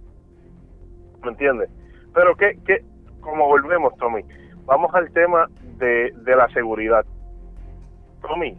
¿Me 1.23 1.31
entiendes? 1.31 1.71
Pero 2.15 2.35
que, 2.37 2.59
que, 2.67 2.85
como 3.21 3.47
volvemos, 3.47 3.97
Tommy, 3.97 4.23
vamos 4.65 4.95
al 4.95 5.11
tema 5.13 5.49
de, 5.79 6.13
de 6.15 6.37
la 6.37 6.49
seguridad. 6.49 7.05
Tommy, 8.23 8.57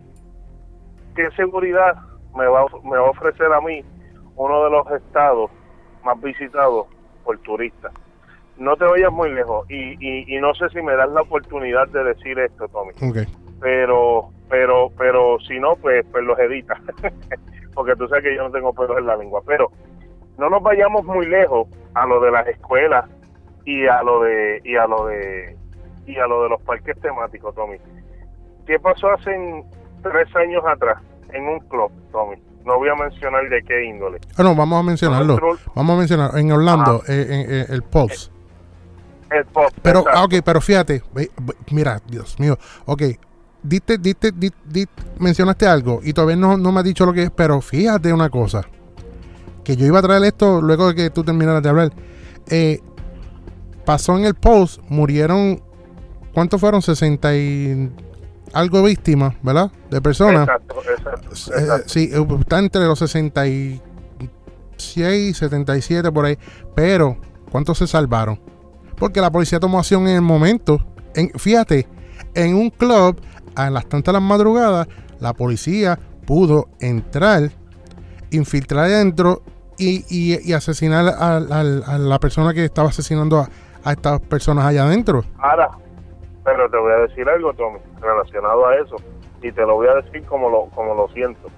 ¿qué 1.16 1.30
seguridad 1.36 1.96
me 2.36 2.46
va, 2.46 2.66
me 2.84 2.98
va 2.98 3.08
a 3.08 3.12
ofrecer 3.12 3.52
a 3.52 3.62
mí 3.62 3.84
uno 4.36 4.64
de 4.64 4.70
los 4.70 4.92
estados 4.92 5.50
más 6.04 6.20
visitados 6.22 6.88
por 7.24 7.38
turistas? 7.40 7.94
No 8.58 8.76
te 8.76 8.86
vayas 8.86 9.12
muy 9.12 9.32
lejos 9.32 9.70
y, 9.70 9.96
y, 10.00 10.36
y 10.36 10.40
no 10.40 10.54
sé 10.54 10.70
si 10.70 10.82
me 10.82 10.96
das 10.96 11.10
la 11.10 11.22
oportunidad 11.22 11.88
de 11.88 12.04
decir 12.04 12.38
esto, 12.38 12.68
Tommy. 12.68 12.94
Pero 13.60 14.30
pero 14.50 14.92
pero 14.98 15.40
si 15.40 15.60
no 15.60 15.76
pues 15.78 16.06
pues 16.12 16.24
los 16.24 16.38
edita 16.38 16.80
porque 17.74 17.96
tú 17.96 18.08
sabes 18.08 18.26
que 18.26 18.36
yo 18.36 18.44
no 18.44 18.52
tengo 18.52 18.74
pelos 18.74 18.98
en 18.98 19.08
la 19.08 19.16
lengua. 19.16 19.42
Pero 19.46 19.72
no 20.38 20.50
nos 20.50 20.62
vayamos 20.62 21.04
muy 21.06 21.26
lejos 21.26 21.68
a 21.96 22.06
lo 22.06 22.20
de 22.20 22.32
las 22.32 22.48
escuelas 22.48 23.10
y 23.66 23.88
a 23.88 24.04
lo 24.04 24.22
de 24.22 24.62
y 24.64 24.76
a 24.76 24.86
lo 24.86 25.06
de 25.08 25.56
y 26.06 26.18
a 26.18 26.28
lo 26.28 26.44
de 26.44 26.50
los 26.50 26.62
parques 26.62 27.00
temáticos 27.00 27.56
Tommy 27.56 27.78
qué 28.66 28.80
pasó 28.80 29.12
hace 29.12 29.32
tres 30.02 30.28
años 30.36 30.64
atrás 30.66 30.98
en 31.34 31.44
un 31.48 31.60
club 31.62 31.92
Tommy 32.12 32.36
no 32.66 32.78
voy 32.78 32.90
a 32.90 32.96
mencionar 32.96 33.48
de 33.50 33.62
qué 33.64 33.86
índole 33.86 34.20
Bueno, 34.38 34.56
vamos 34.56 34.80
a 34.80 34.84
mencionarlo. 34.84 35.38
Vamos 35.76 35.96
a 35.96 36.00
mencionar 36.00 36.38
en 36.38 36.50
Orlando, 36.52 37.04
eh, 37.10 37.28
en- 37.30 37.54
en- 37.56 37.74
el 37.74 37.84
Pulse. 37.84 38.30
el 39.32 39.46
pop 39.46 39.66
Pero, 39.82 40.00
exacto. 40.00 40.20
ah, 40.20 40.24
ok, 40.24 40.34
pero 40.46 40.62
fíjate, 40.62 41.02
mira, 41.72 42.00
Dios 42.08 42.40
mío, 42.40 42.58
ok, 42.86 43.02
diste, 43.64 43.98
diste, 43.98 44.32
diste, 44.32 44.58
diste- 44.66 45.04
mencionaste 45.20 45.68
algo 45.68 46.00
y 46.04 46.14
todavía 46.14 46.38
no, 46.38 46.56
no 46.56 46.72
me 46.72 46.80
has 46.80 46.86
dicho 46.86 47.06
lo 47.06 47.12
que 47.14 47.24
es, 47.24 47.32
pero 47.32 47.60
fíjate 47.60 48.14
una 48.14 48.30
cosa, 48.30 48.62
que 49.66 49.76
yo 49.76 49.86
iba 49.86 50.00
a 50.00 50.02
traer 50.02 50.24
esto 50.24 50.62
luego 50.62 50.88
de 50.90 50.96
que 50.96 51.10
tú 51.10 51.24
terminaras 51.24 51.62
de 51.64 51.70
hablar. 51.70 51.92
Eh, 52.50 52.80
pasó 53.86 54.18
en 54.18 54.24
el 54.26 54.36
post, 54.36 54.80
murieron, 54.88 55.62
¿cuántos 56.34 56.62
fueron? 56.62 56.82
60 56.82 57.36
y 57.36 57.90
algo 58.54 58.84
víctimas, 58.84 59.36
¿verdad? 59.42 59.72
De 59.90 60.02
personas. 60.02 60.44
exacto, 60.48 60.76
exacto, 60.90 61.30
Eh, 61.30 61.62
exacto. 61.62 61.90
sí, 61.90 62.10
eh, 62.14 62.26
está 62.40 62.60
entre 62.60 62.86
los 62.86 63.00
66 63.00 65.38
77 65.38 66.12
por 66.12 66.26
ahí. 66.26 66.38
Pero, 66.76 67.18
¿cuántos 67.52 67.78
se 67.78 67.88
salvaron? 67.88 68.40
Porque 68.98 69.22
la 69.22 69.32
policía 69.32 69.60
tomó 69.60 69.80
acción 69.80 70.08
en 70.08 70.16
el 70.16 70.22
momento. 70.22 70.80
En, 71.16 71.30
fíjate, 71.32 71.88
en 72.36 72.56
un 72.56 72.70
club, 72.70 73.20
a 73.56 73.70
las 73.70 73.86
tantas 73.88 74.14
de 74.14 74.20
las 74.20 74.28
madrugadas, 74.28 74.88
la 75.20 75.34
policía 75.34 76.00
pudo 76.26 76.70
entrar, 76.80 77.52
infiltrar 78.32 78.86
adentro 78.86 79.42
y, 79.78 80.06
y- 80.10 80.40
y 80.44 80.54
asesinar 80.54 81.08
a, 81.08 81.38
a- 81.38 81.96
a 81.96 81.98
la 81.98 82.20
persona 82.20 82.54
que 82.54 82.66
estaba 82.66 82.90
asesinando 82.90 83.40
a, 83.40 83.50
a 83.84 83.92
estas 83.92 84.20
personas 84.22 84.66
allá 84.66 84.84
adentro. 84.86 85.24
Ahora, 85.38 85.70
pero 86.44 86.70
te 86.70 86.78
voy 86.78 86.92
a 86.92 86.98
decir 87.08 87.28
algo, 87.30 87.54
Tommy, 87.54 87.80
relacionado 88.02 88.66
a 88.68 88.76
eso, 88.78 88.96
y 89.42 89.52
te 89.52 89.62
lo 89.62 89.76
voy 89.76 89.88
a 89.88 89.96
decir 89.96 90.26
como 90.26 90.50
lo, 90.50 90.66
como 90.76 90.94
lo 90.96 91.08
siento. 91.10 91.50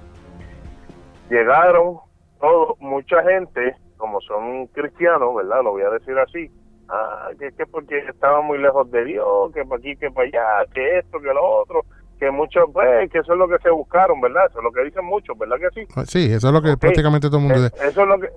Llegaron 1.29 1.97
todo, 2.39 2.75
mucha 2.79 3.23
gente, 3.23 3.75
como 3.97 4.21
son 4.21 4.67
cristianos, 4.67 5.35
¿verdad? 5.35 5.63
Lo 5.63 5.71
voy 5.71 5.81
a 5.83 5.89
decir 5.89 6.17
así, 6.19 6.51
ah, 6.89 7.29
que, 7.39 7.51
que 7.53 7.65
porque 7.65 7.97
estaban 7.99 8.45
muy 8.45 8.59
lejos 8.59 8.89
de 8.91 9.03
Dios, 9.05 9.51
que 9.53 9.63
para 9.65 9.79
aquí, 9.79 9.95
que 9.95 10.11
para 10.11 10.27
allá, 10.27 10.71
que 10.73 10.99
esto, 10.99 11.19
que 11.19 11.33
lo 11.33 11.43
otro, 11.61 11.81
que 12.19 12.29
muchos, 12.31 12.65
pues, 12.71 13.09
que 13.11 13.19
eso 13.19 13.33
es 13.33 13.39
lo 13.39 13.47
que 13.47 13.57
se 13.59 13.69
buscaron, 13.71 14.21
¿verdad? 14.21 14.45
Eso 14.49 14.59
es 14.59 14.63
lo 14.63 14.71
que 14.71 14.83
dicen 14.83 15.05
muchos, 15.05 15.37
¿verdad 15.37 15.57
que 15.57 15.69
sí? 15.85 15.87
Sí, 16.05 16.31
eso 16.33 16.47
es 16.47 16.53
lo 16.53 16.61
que 16.61 16.71
Ok. 16.73 16.79
prácticamente 16.79 17.27
todo 17.27 17.37
el 17.37 17.43
mundo 17.43 17.59
Eh, 17.59 17.69
dice. 17.71 17.87
Eso 17.87 18.01
es 18.01 18.07
lo 18.07 18.19
que 18.19 18.27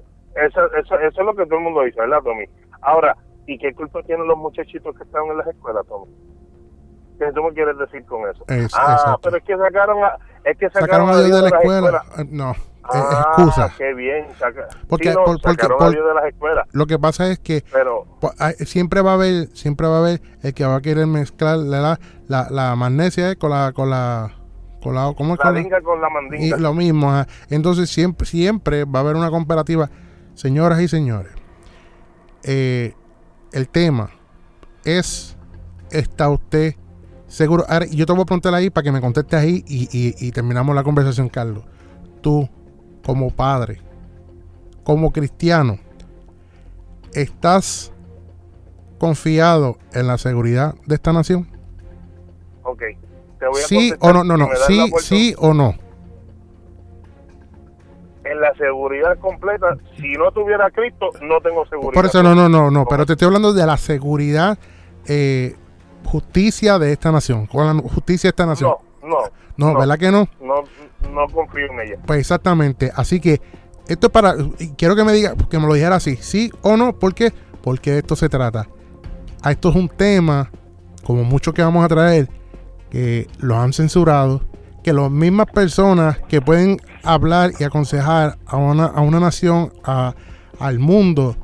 eso, 0.47 0.75
eso, 0.75 0.95
eso 0.99 1.21
es 1.21 1.27
lo 1.27 1.35
que 1.35 1.45
todo 1.47 1.59
el 1.59 1.65
mundo 1.65 1.83
dice, 1.83 2.01
¿verdad, 2.01 2.23
Tommy? 2.23 2.45
Ahora, 2.83 3.17
¿y 3.47 3.59
qué 3.59 3.73
culpa 3.75 4.03
tienen 4.03 4.27
los 4.27 4.39
muchachitos 4.39 4.97
que 4.97 5.03
estaban 5.03 5.31
en 5.31 5.39
las 5.39 5.47
escuelas, 5.49 5.85
Tommy? 5.87 6.07
¿Qué 7.19 7.33
tú 7.35 7.43
me 7.43 7.53
quieres 7.53 7.77
decir 7.79 8.05
con 8.07 8.29
eso? 8.29 8.45
Es- 8.49 8.73
ah, 8.75 8.93
exacto. 8.95 9.21
pero 9.25 9.37
es 9.39 9.45
que 9.45 9.57
sacaron 9.57 10.05
a, 10.05 10.17
es 10.45 10.57
que 10.59 10.71
Sacaron 10.71 11.09
a 11.11 11.21
Dios 11.23 11.43
de 11.43 11.51
la 11.51 11.57
escuela. 11.59 12.03
Eh, 12.19 12.25
No, 12.31 12.53
es 12.53 12.59
Ah, 12.91 13.35
excusa. 13.37 13.73
qué 13.77 13.93
bien. 13.95 14.27
Saca, 14.39 14.69
Porque- 14.89 15.11
sí, 15.11 15.15
no, 15.15 15.25
por- 15.25 15.41
porque- 15.43 15.63
sacaron 15.63 15.79
por- 15.79 15.91
de 15.93 16.15
las 16.15 16.25
escuelas, 16.27 16.67
Lo 16.73 16.87
que 16.87 16.99
pasa 16.99 17.27
es 17.31 17.39
que 17.39 17.63
pero 17.73 18.07
pues, 18.21 18.33
siempre 18.69 19.03
va 19.03 19.11
a 19.11 19.15
haber, 19.15 19.49
siempre 19.49 19.87
va 19.89 19.97
a 19.97 19.99
haber 19.99 20.23
el 20.43 20.55
que 20.55 20.65
va 20.65 20.77
a 20.77 20.81
querer 20.81 21.07
mezclar 21.07 21.59
la, 21.59 21.99
la, 22.29 22.47
la 22.51 22.77
magnesia 22.77 23.33
eh, 23.33 23.37
con 23.37 23.51
la, 23.51 23.73
con 23.73 23.91
la, 23.91 24.33
con 24.83 24.95
la, 24.95 25.13
¿cómo 25.17 25.35
es? 25.35 25.41
la 25.45 25.51
linga 25.51 25.81
con 25.83 26.01
la 26.01 26.09
y 26.09 26.13
mandinga. 26.13 26.57
lo 26.57 26.73
mismo. 26.73 27.11
ajá. 27.13 27.27
Entonces 27.51 27.91
siempre, 27.91 28.27
siempre 28.27 28.85
va 28.85 29.01
a 29.01 29.03
haber 29.03 29.17
una 29.17 29.31
comparativa. 29.31 29.91
Señoras 30.35 30.81
y 30.81 30.89
señores, 30.89 31.33
eh, 32.45 32.95
el 33.53 33.69
tema 33.69 34.11
es, 34.85 35.37
está 35.91 36.31
usted 36.31 36.75
seguro? 37.29 37.65
Ahora, 37.69 37.87
yo 37.87 38.05
te 38.05 38.13
voy 38.13 38.23
a 38.23 38.25
preguntar 38.25 38.55
ahí 38.55 38.71
para 38.71 38.83
que 38.85 38.93
me 38.93 39.01
contestes 39.01 39.39
ahí 39.39 39.65
y, 39.67 39.89
y 39.93 40.33
terminamos 40.33 40.75
la 40.75 40.83
conversación, 40.83 41.29
Carlos. 41.29 41.65
Tú, 42.21 42.49
como 43.05 43.31
padre, 43.31 43.81
como 44.83 45.13
cristiano, 45.13 45.79
¿estás 47.13 47.93
confiado 48.99 49.79
en 49.93 50.07
la 50.07 50.19
seguridad 50.19 50.75
de 50.87 50.95
esta 50.95 51.13
nación? 51.13 51.49
Ok. 52.63 52.83
Te 53.39 53.47
voy 53.47 53.63
a 53.63 53.67
sí 53.67 53.95
o 54.01 54.13
no, 54.13 54.25
no, 54.25 54.37
no, 54.37 54.49
sí, 54.67 54.91
sí 55.01 55.35
o 55.39 55.55
no. 55.55 55.75
En 58.25 58.41
la 58.41 58.53
seguridad 58.55 59.17
completa, 59.21 59.77
si 59.97 60.13
no 60.13 60.31
tuviera 60.33 60.71
Cristo, 60.71 61.11
no 61.23 61.41
tengo 61.41 61.67
seguridad. 61.67 61.95
Por 61.95 62.07
eso 62.07 62.23
no, 62.23 62.35
no, 62.35 62.49
no, 62.49 62.71
no, 62.71 62.85
pero 62.85 63.07
te 63.07 63.13
estoy 63.13 63.27
hablando 63.27 63.53
de 63.53 63.65
la 63.65 63.77
seguridad, 63.77 64.59
eh, 65.07 65.57
justicia 66.05 66.79
de 66.79 66.93
esta 66.93 67.13
nación, 67.13 67.47
con 67.47 67.67
la 67.67 67.83
justicia 67.83 68.29
de 68.29 68.31
esta 68.31 68.47
nación. 68.47 68.73
No, 69.03 69.09
no, 69.09 69.17
No, 69.57 69.73
no. 69.75 69.79
¿verdad 69.79 69.99
que 69.99 70.11
no? 70.11 70.29
no, 70.41 70.63
no 71.11 71.27
confío 71.33 71.67
en 71.73 71.81
ella. 71.81 71.97
Pues 72.07 72.21
exactamente. 72.21 72.91
Así 72.95 73.21
que 73.21 73.41
esto 73.89 74.07
es 74.09 74.13
para. 74.13 74.35
Quiero 74.77 74.95
que 74.97 75.05
me 75.05 75.13
diga, 75.13 75.35
que 75.51 75.59
me 75.59 75.67
lo 75.67 75.75
dijera 75.75 75.97
así, 75.97 76.17
sí 76.17 76.51
o 76.63 76.77
no. 76.77 76.93
¿Por 76.99 77.15
qué? 77.15 77.33
Porque 77.63 77.93
de 77.93 77.99
esto 77.99 78.17
se 78.17 78.29
trata. 78.29 78.69
A 79.43 79.51
esto 79.53 79.71
es 79.71 79.77
un 79.77 79.89
tema, 79.89 80.51
como 81.05 81.25
muchos 81.25 81.55
que 81.55 81.63
vamos 81.63 81.85
a 81.85 81.89
traer, 81.89 82.29
que 82.91 83.27
lo 83.39 83.57
han 83.59 83.73
censurado. 83.73 84.43
Que 84.83 84.93
las 84.93 85.11
mismas 85.11 85.47
personas 85.53 86.19
que 86.29 86.41
pueden 86.41 86.79
hablar 87.03 87.51
y 87.59 87.65
aconsejar 87.65 88.39
a 88.47 88.57
una, 88.57 88.87
a 88.87 89.01
una 89.01 89.21
nación, 89.21 89.73
a- 89.85 90.15
al 90.61 90.79
mundo, 90.79 91.37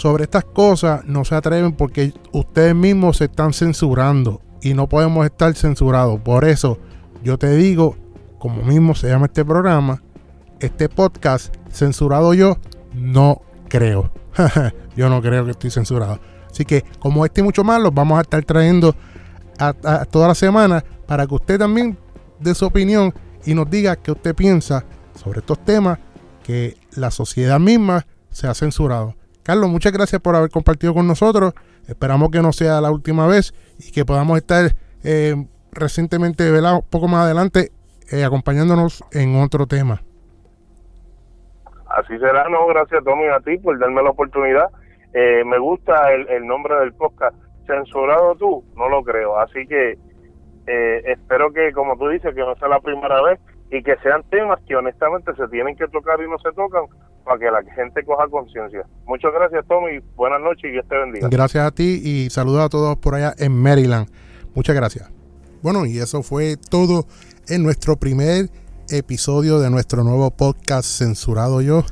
sobre 0.00 0.24
estas 0.24 0.44
cosas, 0.44 1.04
no 1.04 1.26
se 1.26 1.34
atreven 1.34 1.72
porque 1.72 2.14
ustedes 2.32 2.74
mismos 2.74 3.18
se 3.18 3.24
están 3.24 3.52
censurando. 3.52 4.40
Y 4.62 4.72
no 4.72 4.88
podemos 4.88 5.26
estar 5.26 5.54
censurados. 5.54 6.18
Por 6.20 6.46
eso 6.46 6.78
yo 7.22 7.36
te 7.36 7.54
digo 7.54 7.96
como 8.38 8.62
mismo 8.62 8.94
se 8.94 9.08
llama 9.08 9.26
este 9.26 9.44
programa, 9.44 10.02
este 10.58 10.88
podcast, 10.88 11.54
censurado 11.70 12.32
yo, 12.32 12.56
no 12.94 13.42
creo. 13.68 14.10
yo 14.96 15.10
no 15.10 15.20
creo 15.20 15.44
que 15.44 15.50
estoy 15.50 15.70
censurado. 15.70 16.18
Así 16.50 16.64
que, 16.64 16.82
como 16.98 17.26
este 17.26 17.42
y 17.42 17.44
mucho 17.44 17.62
más, 17.62 17.82
los 17.82 17.92
vamos 17.92 18.18
a 18.18 18.22
estar 18.22 18.42
trayendo 18.42 18.94
toda 20.10 20.28
la 20.28 20.34
semana 20.34 20.82
para 21.06 21.26
que 21.26 21.34
usted 21.34 21.58
también 21.58 21.98
dé 22.38 22.54
su 22.54 22.64
opinión 22.64 23.12
y 23.44 23.52
nos 23.52 23.68
diga 23.68 23.96
qué 23.96 24.12
usted 24.12 24.34
piensa 24.34 24.86
sobre 25.22 25.40
estos 25.40 25.62
temas 25.62 25.98
que 26.42 26.78
la 26.96 27.10
sociedad 27.10 27.60
misma 27.60 28.06
se 28.30 28.46
ha 28.46 28.54
censurado. 28.54 29.19
Carlos, 29.42 29.70
muchas 29.70 29.92
gracias 29.92 30.20
por 30.20 30.36
haber 30.36 30.50
compartido 30.50 30.94
con 30.94 31.06
nosotros. 31.06 31.54
Esperamos 31.88 32.30
que 32.30 32.42
no 32.42 32.52
sea 32.52 32.80
la 32.80 32.90
última 32.90 33.26
vez 33.26 33.54
y 33.78 33.92
que 33.92 34.04
podamos 34.04 34.36
estar 34.38 34.72
eh, 35.02 35.34
recientemente, 35.72 36.50
¿verdad? 36.50 36.76
un 36.76 36.88
poco 36.88 37.08
más 37.08 37.24
adelante, 37.24 37.70
eh, 38.12 38.24
acompañándonos 38.24 39.04
en 39.12 39.36
otro 39.36 39.66
tema. 39.66 40.02
Así 41.86 42.16
será, 42.18 42.48
no, 42.48 42.66
gracias 42.68 43.02
Tommy 43.04 43.26
a 43.26 43.40
ti 43.40 43.58
por 43.58 43.78
darme 43.78 44.02
la 44.02 44.10
oportunidad. 44.10 44.66
Eh, 45.12 45.42
me 45.44 45.58
gusta 45.58 46.12
el, 46.12 46.28
el 46.28 46.46
nombre 46.46 46.76
del 46.76 46.92
podcast. 46.92 47.36
Censurado 47.66 48.36
tú, 48.36 48.64
no 48.76 48.88
lo 48.88 49.02
creo. 49.02 49.38
Así 49.38 49.66
que 49.66 49.98
eh, 50.66 51.02
espero 51.06 51.52
que, 51.52 51.72
como 51.72 51.96
tú 51.96 52.08
dices, 52.08 52.34
que 52.34 52.40
no 52.40 52.54
sea 52.56 52.68
la 52.68 52.80
primera 52.80 53.20
vez 53.22 53.40
y 53.70 53.82
que 53.82 53.96
sean 54.02 54.22
temas 54.30 54.58
que 54.66 54.74
honestamente 54.74 55.32
se 55.36 55.46
tienen 55.48 55.76
que 55.76 55.86
tocar 55.88 56.20
y 56.20 56.28
no 56.28 56.38
se 56.38 56.52
tocan 56.52 56.84
para 57.24 57.38
que 57.38 57.50
la 57.50 57.62
gente 57.74 58.04
coja 58.04 58.26
conciencia. 58.28 58.84
Muchas 59.06 59.32
gracias 59.32 59.64
Tommy, 59.68 60.00
buenas 60.16 60.40
noches 60.40 60.64
y 60.64 60.72
Dios 60.72 60.86
te 60.88 60.96
bendiga. 60.96 61.28
Gracias 61.30 61.64
a 61.64 61.70
ti 61.70 62.00
y 62.02 62.30
saludos 62.30 62.64
a 62.64 62.68
todos 62.68 62.96
por 62.98 63.14
allá 63.14 63.34
en 63.38 63.52
Maryland. 63.56 64.08
Muchas 64.54 64.74
gracias. 64.74 65.10
Bueno, 65.62 65.86
y 65.86 65.98
eso 65.98 66.22
fue 66.22 66.56
todo 66.56 67.06
en 67.48 67.62
nuestro 67.62 67.96
primer 67.96 68.46
episodio 68.88 69.60
de 69.60 69.70
nuestro 69.70 70.02
nuevo 70.02 70.30
podcast 70.30 70.88
censurado 70.88 71.60
yo. 71.60 71.84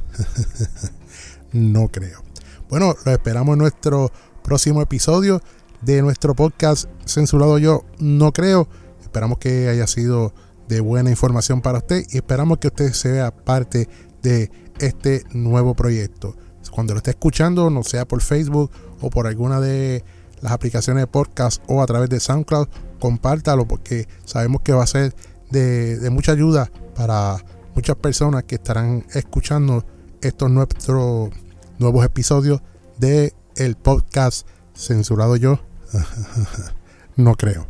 no 1.53 1.89
creo. 1.89 2.21
Bueno, 2.69 2.95
lo 3.05 3.13
esperamos 3.13 3.53
en 3.55 3.61
nuestro 3.61 4.11
próximo 4.43 4.83
episodio 4.83 5.41
de 5.81 6.03
nuestro 6.03 6.35
podcast 6.35 6.91
censurado 7.07 7.59
yo. 7.59 7.85
No 7.99 8.33
creo. 8.33 8.69
Esperamos 9.01 9.39
que 9.39 9.69
haya 9.69 9.87
sido 9.87 10.33
de 10.69 10.81
buena 10.81 11.11
información 11.11 11.61
para 11.61 11.79
usted 11.79 12.05
y 12.11 12.17
esperamos 12.17 12.59
que 12.59 12.69
usted 12.69 12.93
sea 12.93 13.31
parte 13.31 13.89
de 14.23 14.51
este 14.79 15.25
nuevo 15.33 15.75
proyecto. 15.75 16.37
Cuando 16.71 16.93
lo 16.93 16.99
esté 16.99 17.11
escuchando, 17.11 17.71
no 17.71 17.83
sea 17.83 18.07
por 18.07 18.21
Facebook 18.21 18.71
o 19.01 19.11
por 19.11 19.27
alguna 19.27 19.61
de 19.61 20.05
las 20.41 20.53
aplicaciones 20.53 21.03
de 21.03 21.07
podcast 21.07 21.63
o 21.67 21.83
a 21.83 21.87
través 21.87 22.11
de 22.11 22.21
SoundCloud, 22.21 22.69
compártalo 23.01 23.67
porque 23.67 24.07
sabemos 24.25 24.63
que 24.63 24.73
va 24.73 24.85
a 24.85 24.87
ser 24.87 25.15
de, 25.51 25.99
de 25.99 26.11
mucha 26.11 26.33
ayuda 26.33 26.71
para 26.95 27.43
muchas 27.75 27.97
personas 27.97 28.45
que 28.45 28.57
estarán 28.57 29.07
escuchando 29.15 29.85
estos 30.21 30.51
nuestros 30.51 31.31
nuevos 31.79 32.05
episodios 32.05 32.61
de 32.99 33.33
el 33.57 33.77
podcast 33.77 34.47
censurado 34.75 35.37
yo. 35.37 35.61
no 37.17 37.35
creo. 37.35 37.67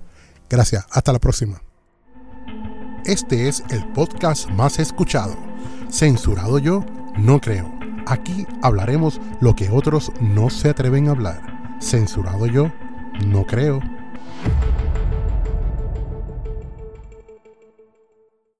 Gracias. 0.48 0.86
Hasta 0.90 1.12
la 1.12 1.18
próxima. 1.18 1.67
Este 3.08 3.48
es 3.48 3.64
el 3.70 3.86
podcast 3.86 4.50
más 4.50 4.78
escuchado. 4.78 5.34
Censurado 5.90 6.58
yo, 6.58 6.84
no 7.16 7.40
creo. 7.40 7.72
Aquí 8.06 8.46
hablaremos 8.60 9.18
lo 9.40 9.56
que 9.56 9.70
otros 9.70 10.12
no 10.20 10.50
se 10.50 10.68
atreven 10.68 11.08
a 11.08 11.12
hablar. 11.12 11.40
Censurado 11.80 12.44
yo, 12.44 12.70
no 13.24 13.46
creo. 13.46 13.80